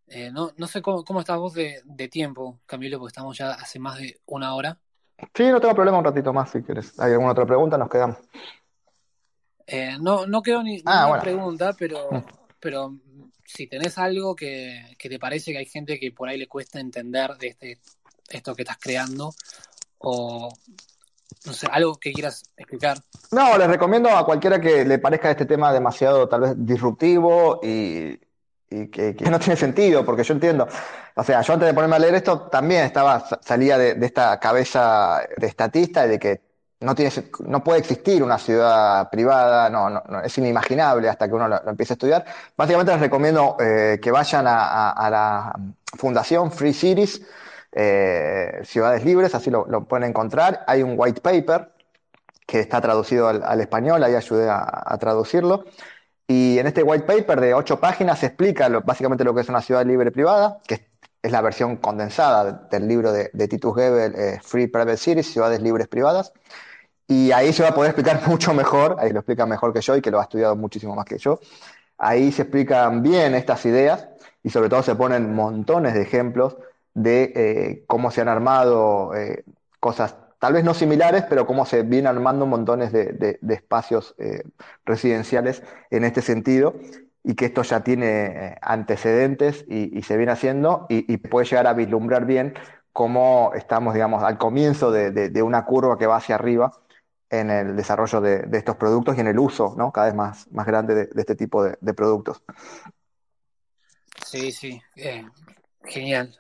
[0.07, 3.79] Eh, no, no sé cómo, cómo estás vos de, tiempo, Camilo, porque estamos ya hace
[3.79, 4.79] más de una hora.
[5.35, 6.99] Sí, no tengo problema un ratito más si quieres.
[6.99, 7.79] ¿Hay alguna otra pregunta?
[7.79, 8.19] Nos quedamos.
[9.67, 12.25] Eh, no, no quedó ni ah, ninguna pregunta, pero, mm.
[12.61, 12.95] pero
[13.45, 16.81] si tenés algo que, que, te parece que hay gente que por ahí le cuesta
[16.81, 17.79] entender de este,
[18.29, 19.33] esto que estás creando,
[19.99, 20.51] o
[21.47, 22.99] no sé, algo que quieras explicar.
[23.31, 28.19] No, les recomiendo a cualquiera que le parezca este tema demasiado tal vez disruptivo y,
[28.91, 30.69] que, no tiene sentido, porque yo entiendo,
[31.15, 35.23] o sea, yo antes de ponerme a leer esto también estaba, salía de, esta cabeza
[35.37, 36.41] de estatista de que
[36.81, 37.11] no, tiene,
[37.47, 41.93] no puede existir una ciudad privada, no, no, es inimaginable hasta que uno lo, empiece
[41.93, 42.25] a estudiar.
[42.57, 45.55] Básicamente les recomiendo eh, que vayan a, la
[45.97, 47.23] fundación Free Cities,
[47.73, 50.65] eh, ciudades Libres, así lo, pueden encontrar.
[50.67, 51.73] Hay un white paper
[52.47, 55.65] que está traducido al, español, ahí ayudé a, traducirlo.
[56.27, 59.61] Y en este white paper de ocho páginas se explica básicamente lo que es una
[59.61, 60.87] ciudad libre privada, que
[61.23, 65.89] es la versión condensada del libro de, Titus Gebel, eh, Free Private Cities, Ciudades Libres
[65.89, 66.33] Privadas.
[67.07, 69.97] Y ahí se va a poder explicar mucho mejor, ahí lo explica mejor que yo
[69.97, 71.41] y que lo ha estudiado muchísimo más que yo.
[71.99, 74.09] Ahí se explican bien estas ideas
[74.43, 76.57] y sobre todo se ponen montones de ejemplos
[76.95, 79.45] de eh, cómo se han armado eh,
[79.81, 80.15] cosas
[80.45, 84.43] tal vez no similares, pero cómo se vienen armando montones de, espacios eh,
[84.85, 86.75] residenciales en este sentido
[87.23, 91.73] y que esto ya tiene eh, antecedentes y, se viene haciendo y, puede llegar a
[91.73, 92.53] vislumbrar bien
[92.93, 96.75] cómo estamos, digamos, al comienzo de, una curva que va hacia arriba
[97.31, 99.93] en el desarrollo de, estos productos y en el uso ¿no?
[99.93, 102.43] cada vez más, más grande de, este tipo de, productos.
[104.27, 105.25] Sí, sí, eh,
[105.85, 106.39] genial.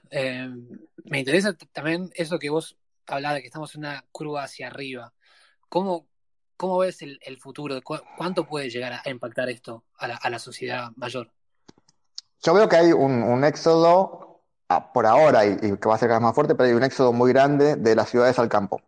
[1.06, 2.76] me interesa también eso que vos
[3.06, 5.12] hablaba de que estamos en una curva hacia arriba.
[5.68, 6.06] ¿Cómo,
[6.56, 7.80] cómo ves el, futuro?
[7.82, 11.30] ¿Cuánto puede llegar a impactar esto a la, sociedad mayor?
[12.42, 16.20] Yo veo que hay un, éxodo ah, por ahora y, que va a ser cada
[16.20, 18.80] vez más fuerte, pero hay un éxodo muy grande de las ciudades al campo.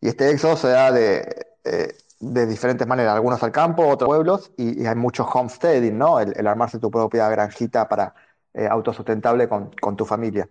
[0.00, 4.52] Y este éxodo se da de, eh, de diferentes maneras, algunos al campo, otros pueblos,
[4.56, 6.20] y, hay mucho homesteading, ¿no?
[6.20, 8.14] El, armarse tu propia granjita para
[8.54, 10.48] eh, autosustentable con, con tu familia.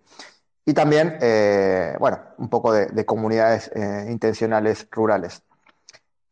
[0.65, 5.41] Y también, eh, bueno, un poco de, comunidades eh, intencionales rurales.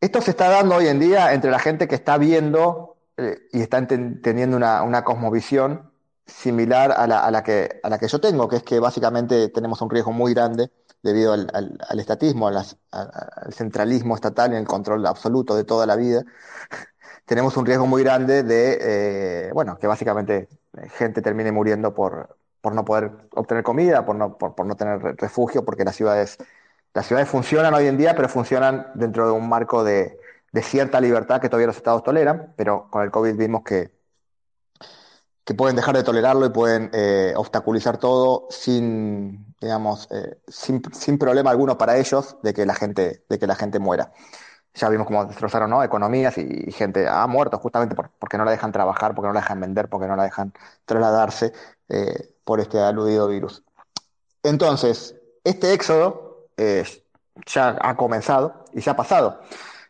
[0.00, 3.60] Esto se está dando hoy en día entre la gente que está viendo eh, y
[3.60, 5.90] está teniendo una, cosmovisión
[6.24, 9.90] similar a la, que, a la que yo tengo, que es que básicamente tenemos un
[9.90, 10.70] riesgo muy grande
[11.02, 12.64] debido al, estatismo, al,
[13.50, 16.22] centralismo estatal y el control absoluto de toda la vida.
[17.24, 20.48] tenemos un riesgo muy grande de, bueno, que básicamente
[20.96, 25.64] gente termine muriendo por, por no poder obtener comida, por no, por, no tener refugio,
[25.64, 26.38] porque las ciudades,
[26.94, 30.18] las ciudades funcionan hoy en día, pero funcionan dentro de un marco de,
[30.62, 33.92] cierta libertad que todavía los estados toleran, pero con el COVID vimos que,
[35.44, 40.80] que pueden dejar de tolerarlo y pueden eh, obstaculizar todo sin, digamos, eh, sin,
[41.16, 44.12] problema alguno para ellos de que la gente, de que la gente muera.
[44.74, 45.82] Ya vimos cómo destrozaron ¿no?
[45.82, 49.60] economías y, gente ha muerto justamente porque no la dejan trabajar, porque no la dejan
[49.60, 50.52] vender, porque no la dejan
[50.84, 51.52] trasladarse.
[51.88, 53.62] Eh, por este aludido virus.
[54.42, 55.14] Entonces,
[55.44, 56.82] este éxodo eh,
[57.44, 59.42] ya ha comenzado y ya ha pasado.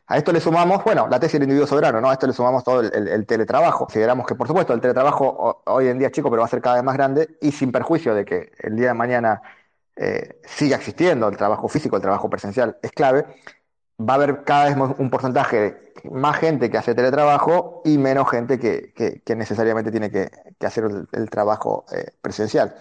[0.09, 2.11] A esto le sumamos, bueno, la tesis del individuo soberano, ¿no?
[2.11, 3.87] A esto le sumamos todo el, teletrabajo.
[3.87, 6.61] Consideramos que, por supuesto, el teletrabajo hoy en día es chico, pero va a ser
[6.61, 9.41] cada vez más grande y sin perjuicio de que el día de mañana
[9.95, 13.25] eh, siga existiendo el trabajo físico, el trabajo presencial es clave,
[14.01, 18.59] va a haber cada vez un porcentaje más gente que hace teletrabajo y menos gente
[18.59, 20.31] que, necesariamente tiene que,
[20.65, 22.77] hacer el, trabajo eh, presencial.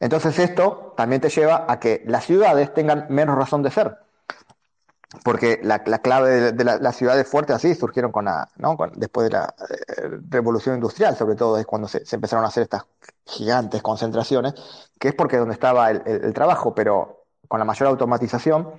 [0.00, 3.98] Entonces esto también te lleva a que las ciudades tengan menos razón de ser,
[5.22, 8.48] porque la, clave de, las ciudades fuertes así surgieron con la,
[8.94, 12.84] después de la eh, revolución industrial, sobre todo es cuando se, empezaron a hacer estas
[13.26, 14.54] gigantes concentraciones,
[14.98, 18.72] que es porque donde estaba el trabajo, pero con la mayor automatización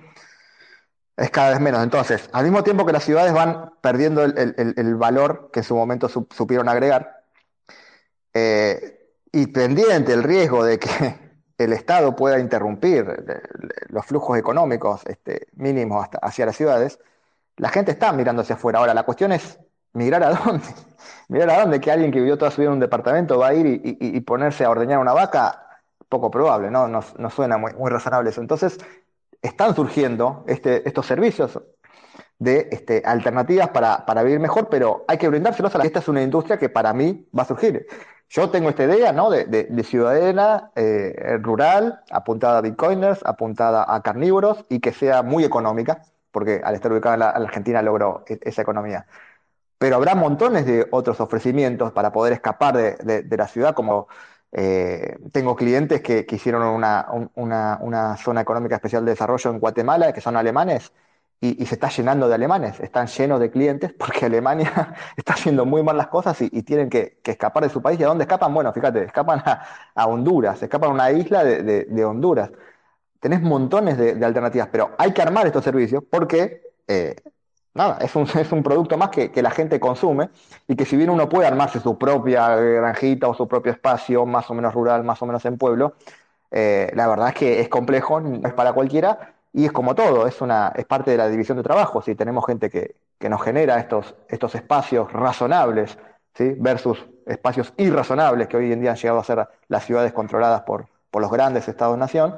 [1.16, 1.82] es cada vez menos.
[1.82, 6.08] Entonces, al mismo tiempo que las ciudades van perdiendo el, valor que en su momento
[6.08, 7.22] supieron agregar,
[8.34, 8.96] eh,
[9.32, 10.88] y pendiente el riesgo de que
[11.58, 13.06] el Estado pueda interrumpir
[13.88, 16.98] los flujos económicos este, mínimos hacia las ciudades,
[17.56, 18.78] la gente está mirando hacia afuera.
[18.78, 19.58] Ahora, la cuestión es
[19.92, 20.66] migrar a dónde.
[21.28, 23.54] Mirar a dónde que alguien que vivió toda su vida en un departamento va a
[23.54, 26.86] ir y, ponerse a ordeñar una vaca, poco probable, ¿no?
[26.86, 28.40] No, suena muy, muy razonable eso.
[28.40, 28.78] Entonces,
[29.42, 31.60] están surgiendo este, estos servicios
[32.38, 36.22] de este, alternativas para, vivir mejor, pero hay que brindárselos a la Esta es una
[36.22, 37.86] industria que para mí va a surgir.
[38.28, 39.30] Yo tengo esta idea ¿no?
[39.30, 46.02] de, ciudadana eh, rural, apuntada a bitcoiners, apuntada a carnívoros y que sea muy económica,
[46.32, 49.06] porque al estar ubicada en la, Argentina logró e, esa economía.
[49.78, 54.08] Pero habrá montones de otros ofrecimientos para poder escapar de la ciudad, como
[54.58, 60.34] eh, tengo clientes que, hicieron una, zona económica especial de desarrollo en Guatemala, que son
[60.34, 60.92] alemanes,
[61.42, 65.82] y, se está llenando de alemanes, están llenos de clientes porque Alemania está haciendo muy
[65.82, 68.00] mal las cosas y, tienen que, escapar de su país.
[68.00, 68.54] ¿Y a dónde escapan?
[68.54, 72.50] Bueno, fíjate, escapan a, Honduras, escapan a una isla de, Honduras.
[73.20, 77.16] Tenés montones de, alternativas, pero hay que armar estos servicios porque eh,
[77.76, 80.30] nada, es un, es un producto más que, la gente consume
[80.66, 84.50] y que si bien uno puede armarse su propia granjita o su propio espacio, más
[84.50, 85.94] o menos rural, más o menos en pueblo,
[86.50, 90.26] eh, la verdad es que es complejo, no es para cualquiera y es como todo,
[90.26, 92.02] es, una, es parte de la división de trabajo.
[92.02, 92.96] Si tenemos gente que,
[93.28, 95.98] nos genera estos, estos espacios razonables
[96.34, 96.54] ¿sí?
[96.58, 100.86] versus espacios irrazonables que hoy en día han llegado a ser las ciudades controladas por,
[101.10, 102.36] por los grandes estados-nación,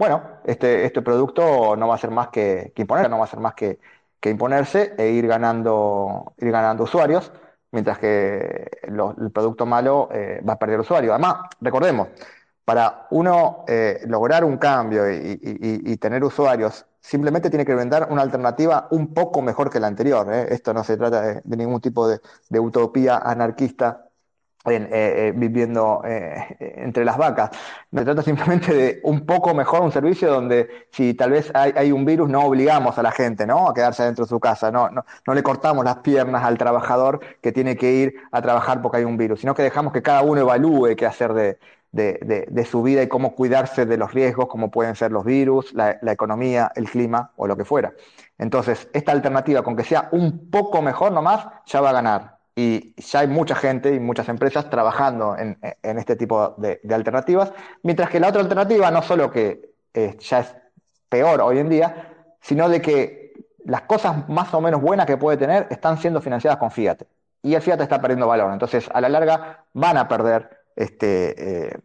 [0.00, 3.28] bueno, este, este producto no va a ser más que, que imponer, no va a
[3.28, 3.78] ser más que
[4.20, 7.32] que imponerse e ir ganando, ir ganando usuarios,
[7.72, 11.12] mientras que el producto malo eh, va a perder usuarios.
[11.12, 12.08] Además, recordemos,
[12.64, 18.86] para uno eh, lograr un cambio y, tener usuarios, simplemente tiene que vender una alternativa
[18.90, 20.32] un poco mejor que la anterior.
[20.32, 20.46] ¿eh?
[20.50, 22.20] Esto no se trata de, ningún tipo de,
[22.60, 24.09] utopía anarquista
[24.66, 26.02] eh, viviendo
[26.58, 27.50] entre las vacas.
[27.92, 32.04] Se trata simplemente de un poco mejor un servicio donde si tal vez hay, un
[32.04, 33.68] virus no obligamos a la gente ¿no?
[33.68, 37.20] a quedarse dentro de su casa, no, no, no le cortamos las piernas al trabajador
[37.40, 40.22] que tiene que ir a trabajar porque hay un virus, sino que dejamos que cada
[40.22, 41.58] uno evalúe qué hacer de,
[41.92, 45.72] de, de, su vida y cómo cuidarse de los riesgos, como pueden ser los virus,
[45.74, 47.92] la, economía, el clima o lo que fuera.
[48.38, 52.39] Entonces, esta alternativa, con que sea un poco mejor nomás, ya va a ganar.
[52.62, 58.10] Y ya hay mucha gente y muchas empresas trabajando en, este tipo de, alternativas, mientras
[58.10, 60.54] que la otra alternativa no solo que eh, ya es
[61.08, 62.12] peor hoy en día,
[62.42, 63.32] sino de que
[63.64, 66.98] las cosas más o menos buenas que puede tener están siendo financiadas con Fiat.
[67.42, 68.52] Y el Fiat está perdiendo valor.
[68.52, 71.78] Entonces, a la larga, van a perder este, eh,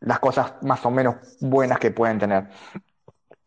[0.00, 2.48] las cosas más o menos buenas que pueden tener.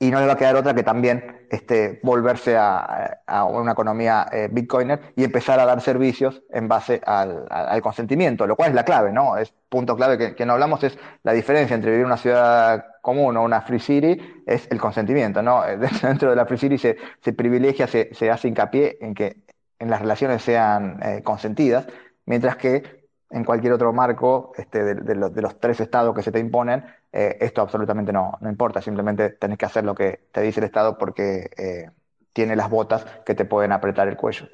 [0.02, 4.50] Y no le va a quedar otra que también este, volverse a, una economía eh,
[4.52, 7.46] bitcoiner y empezar a dar servicios en base al,
[7.84, 9.38] consentimiento, lo cual es la clave, ¿no?
[9.38, 13.38] Es punto clave que, no hablamos, es la diferencia entre vivir en una ciudad común
[13.38, 15.62] o una free city, es el consentimiento, ¿no?
[16.02, 19.38] Dentro de la free city se, privilegia, se, hace hincapié en que
[19.78, 21.86] en las relaciones sean eh, consentidas,
[22.26, 23.01] mientras que
[23.32, 27.62] en cualquier otro marco este, de, los, tres estados que se te imponen, eh, esto
[27.62, 31.50] absolutamente no, no, importa, simplemente tenés que hacer lo que te dice el Estado porque
[31.58, 31.90] eh,
[32.34, 34.48] tiene las botas que te pueden apretar el cuello.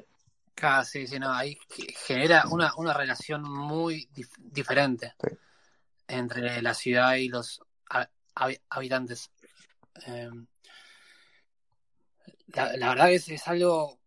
[0.54, 1.56] Casi, sí, no, ahí
[2.06, 5.14] genera una, una relación muy diferente
[6.06, 7.62] entre la ciudad y los
[8.70, 9.30] habitantes.
[10.06, 10.46] Em,
[12.48, 13.98] la, la, verdad es, es algo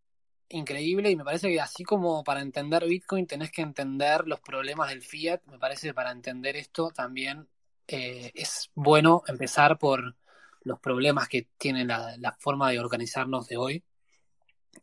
[0.51, 4.89] increíble y me parece que así como para entender Bitcoin tenés que entender los problemas
[4.89, 7.47] del fiat, me parece que para entender esto también
[7.87, 10.15] eh, es bueno empezar por
[10.63, 13.83] los problemas que tiene la, forma de organizarnos de hoy,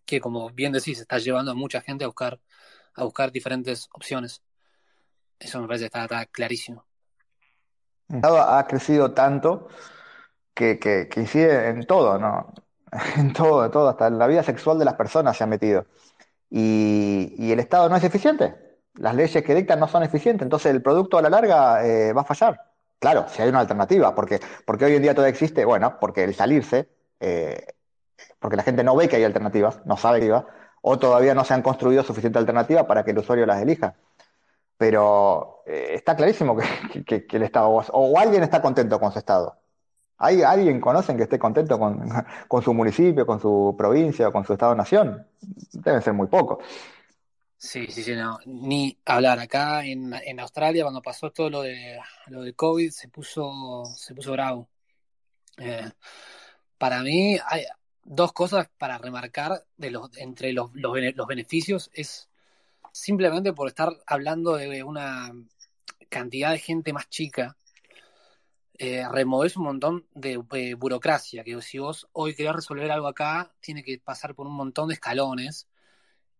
[0.04, 2.40] que como bien decís, está llevando a mucha gente a buscar,
[2.94, 4.42] a buscar diferentes opciones.
[5.38, 6.84] Eso me parece que está, clarísimo.
[8.10, 9.68] Ha crecido tanto
[10.52, 12.52] que, que, que incide en todo, ¿no?
[13.16, 15.86] en todo, todo, hasta en la vida sexual de las personas se ha metido.
[16.50, 18.54] Y, el Estado no es eficiente.
[18.94, 22.22] Las leyes que dictan no son eficientes, entonces el producto a la larga eh, va
[22.22, 22.60] a fallar.
[22.98, 26.34] Claro, si hay una alternativa, porque, porque hoy en día todavía existe, bueno, porque el
[26.34, 26.88] salirse,
[27.20, 27.64] eh,
[28.40, 30.46] porque la gente no ve que hay alternativas, no sabe que iba,
[30.82, 33.94] o todavía no se han construido suficiente alternativa para que el usuario las elija.
[34.76, 36.56] Pero eh, está clarísimo
[37.06, 39.58] que, el Estado, o alguien está contento con su Estado,
[40.18, 41.78] ¿Hay alguien conocen que esté contento
[42.48, 45.26] con, su municipio, con su provincia con su estado-nación?
[45.72, 46.64] Deben ser muy pocos.
[47.56, 48.38] Sí, sí, sí, no.
[48.46, 49.38] Ni hablar.
[49.38, 54.14] Acá en, en, Australia, cuando pasó todo lo de lo de COVID, se puso, se
[54.14, 54.68] puso bravo.
[55.56, 55.90] Eh,
[56.78, 57.64] para mí hay
[58.04, 61.90] dos cosas para remarcar de los, entre los, los beneficios.
[61.92, 62.28] Es
[62.92, 65.32] simplemente por estar hablando de una
[66.08, 67.56] cantidad de gente más chica
[68.80, 73.52] eh, removes un montón de eh, burocracia, que si vos hoy querés resolver algo acá,
[73.60, 75.68] tiene que pasar por un montón de escalones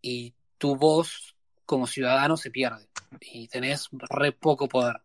[0.01, 1.35] y tu voz
[1.67, 2.89] como ciudadano se pierde
[3.21, 5.03] y tenés re poco poder,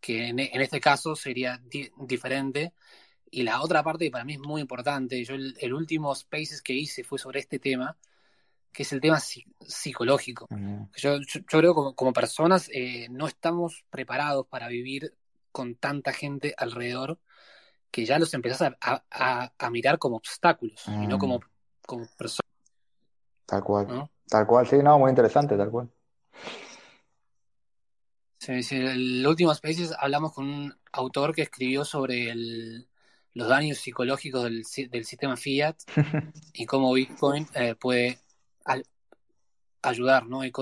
[0.00, 1.62] que en, este caso sería
[1.96, 2.74] diferente.
[3.30, 6.72] Y la otra parte que para mí es muy importante, yo el, último Spaces que
[6.72, 7.96] hice fue sobre este tema,
[8.72, 10.48] que es el tema psicológico.
[10.96, 15.14] yo, creo que como, personas eh, no estamos preparados para vivir
[15.52, 17.18] con tanta gente alrededor
[17.90, 21.42] que ya los empezás a, mirar como obstáculos y no como, mm.
[21.86, 22.50] como personas.
[23.46, 24.08] Tal cual.
[24.28, 25.90] Tal cual, sí, no, muy interesante, tal cual.
[28.38, 34.44] Sí, sí, el último Spaces hablamos con un autor que escribió sobre los daños psicológicos
[34.44, 35.76] del, sistema Fiat
[36.54, 38.20] y cómo Bitcoin eh, puede
[39.82, 40.44] ayudar, ¿no?
[40.44, 40.52] Y,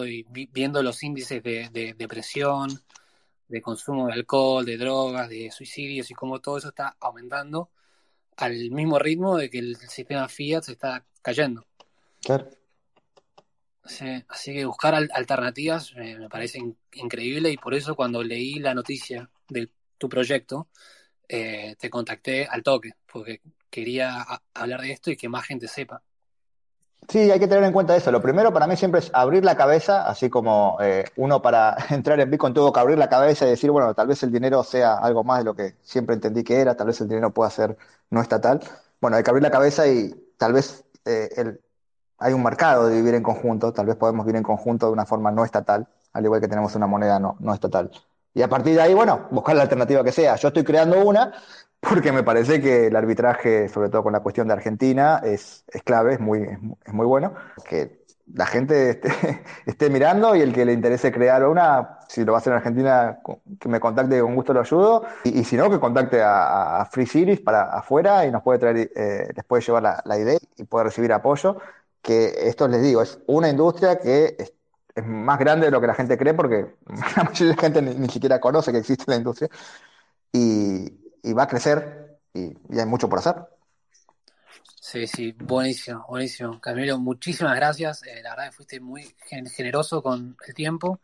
[0.51, 2.71] viendo los índices de, de depresión,
[3.49, 7.71] de consumo de alcohol, de drogas, de suicidios y cómo todo eso está aumentando
[8.37, 11.67] al mismo ritmo de que el sistema Fiat se está cayendo.
[12.23, 12.49] Claro.
[14.29, 16.61] así que buscar alternativas eh, me parece
[16.93, 20.69] increíble y por eso cuando leí la noticia de tu proyecto,
[21.29, 26.03] eh, te contacté al toque, porque quería hablar de esto y que más gente sepa.
[27.07, 28.11] Sí, hay que tener en cuenta eso.
[28.11, 32.21] Lo primero para mí siempre es abrir la cabeza, así como eh, uno para entrar
[32.21, 34.95] en Bitcoin tuvo que abrir la cabeza y decir, bueno, tal vez el dinero sea
[34.99, 37.77] algo más de lo que siempre entendí que era, tal vez el dinero pueda ser
[38.11, 38.61] no estatal.
[39.01, 41.61] Bueno, hay que abrir la cabeza y tal vez eh, el,
[42.19, 45.07] hay un mercado de vivir en conjunto, tal vez podemos vivir en conjunto de una
[45.07, 47.91] forma no estatal, al igual que tenemos una moneda no, no estatal.
[48.35, 50.37] Y a partir de ahí, bueno, buscar la alternativa que sea.
[50.37, 51.33] Yo estoy creando una
[51.81, 55.83] porque me parece que el arbitraje, sobre todo con la cuestión de Argentina, es, es
[55.83, 56.43] clave, es muy,
[56.85, 57.35] es muy bueno,
[57.69, 57.99] que
[58.35, 59.01] la gente
[59.67, 62.59] esté, mirando y el que le interese crear una, si lo va a hacer en
[62.59, 63.19] Argentina,
[63.59, 65.05] que me contacte, con gusto lo ayudo.
[65.25, 69.29] Y, si no, que contacte a, Free Series para afuera y nos puede traer, eh,
[69.35, 71.57] les puede llevar la, idea y puede recibir apoyo.
[72.03, 74.53] Que esto les digo, es una industria que es,
[75.05, 76.75] más grande de lo que la gente cree porque
[77.17, 79.49] la mayoría de la gente ni, siquiera conoce que existe la industria
[80.33, 80.91] y,
[81.33, 83.37] va a crecer y hay mucho por hacer.
[84.91, 86.59] Sí, sí, buenísimo, buenísimo.
[86.63, 88.03] Camilo, muchísimas gracias.
[88.05, 89.15] Eh, la verdad que fuiste muy
[89.55, 90.99] generoso con el tiempo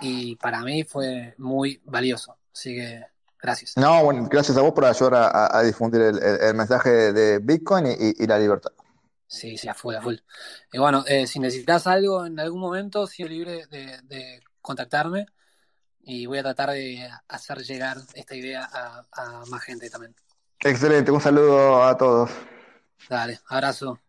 [0.00, 2.36] y para mí fue muy valioso.
[2.52, 3.04] Así que
[3.40, 3.76] gracias.
[3.76, 8.36] No, bueno, gracias a vos por ayudar a, difundir el, mensaje de Bitcoin y, la
[8.36, 8.72] libertad.
[9.28, 10.16] Sí, sí, a full, a full.
[10.72, 15.26] Y bueno, eh, si necesitas algo en algún momento, sigue libre de, contactarme
[16.06, 20.14] y voy a tratar de hacer llegar esta idea a más gente también.
[20.60, 22.30] Excelente, un saludo a todos.
[23.08, 24.00] Dale, abrazo.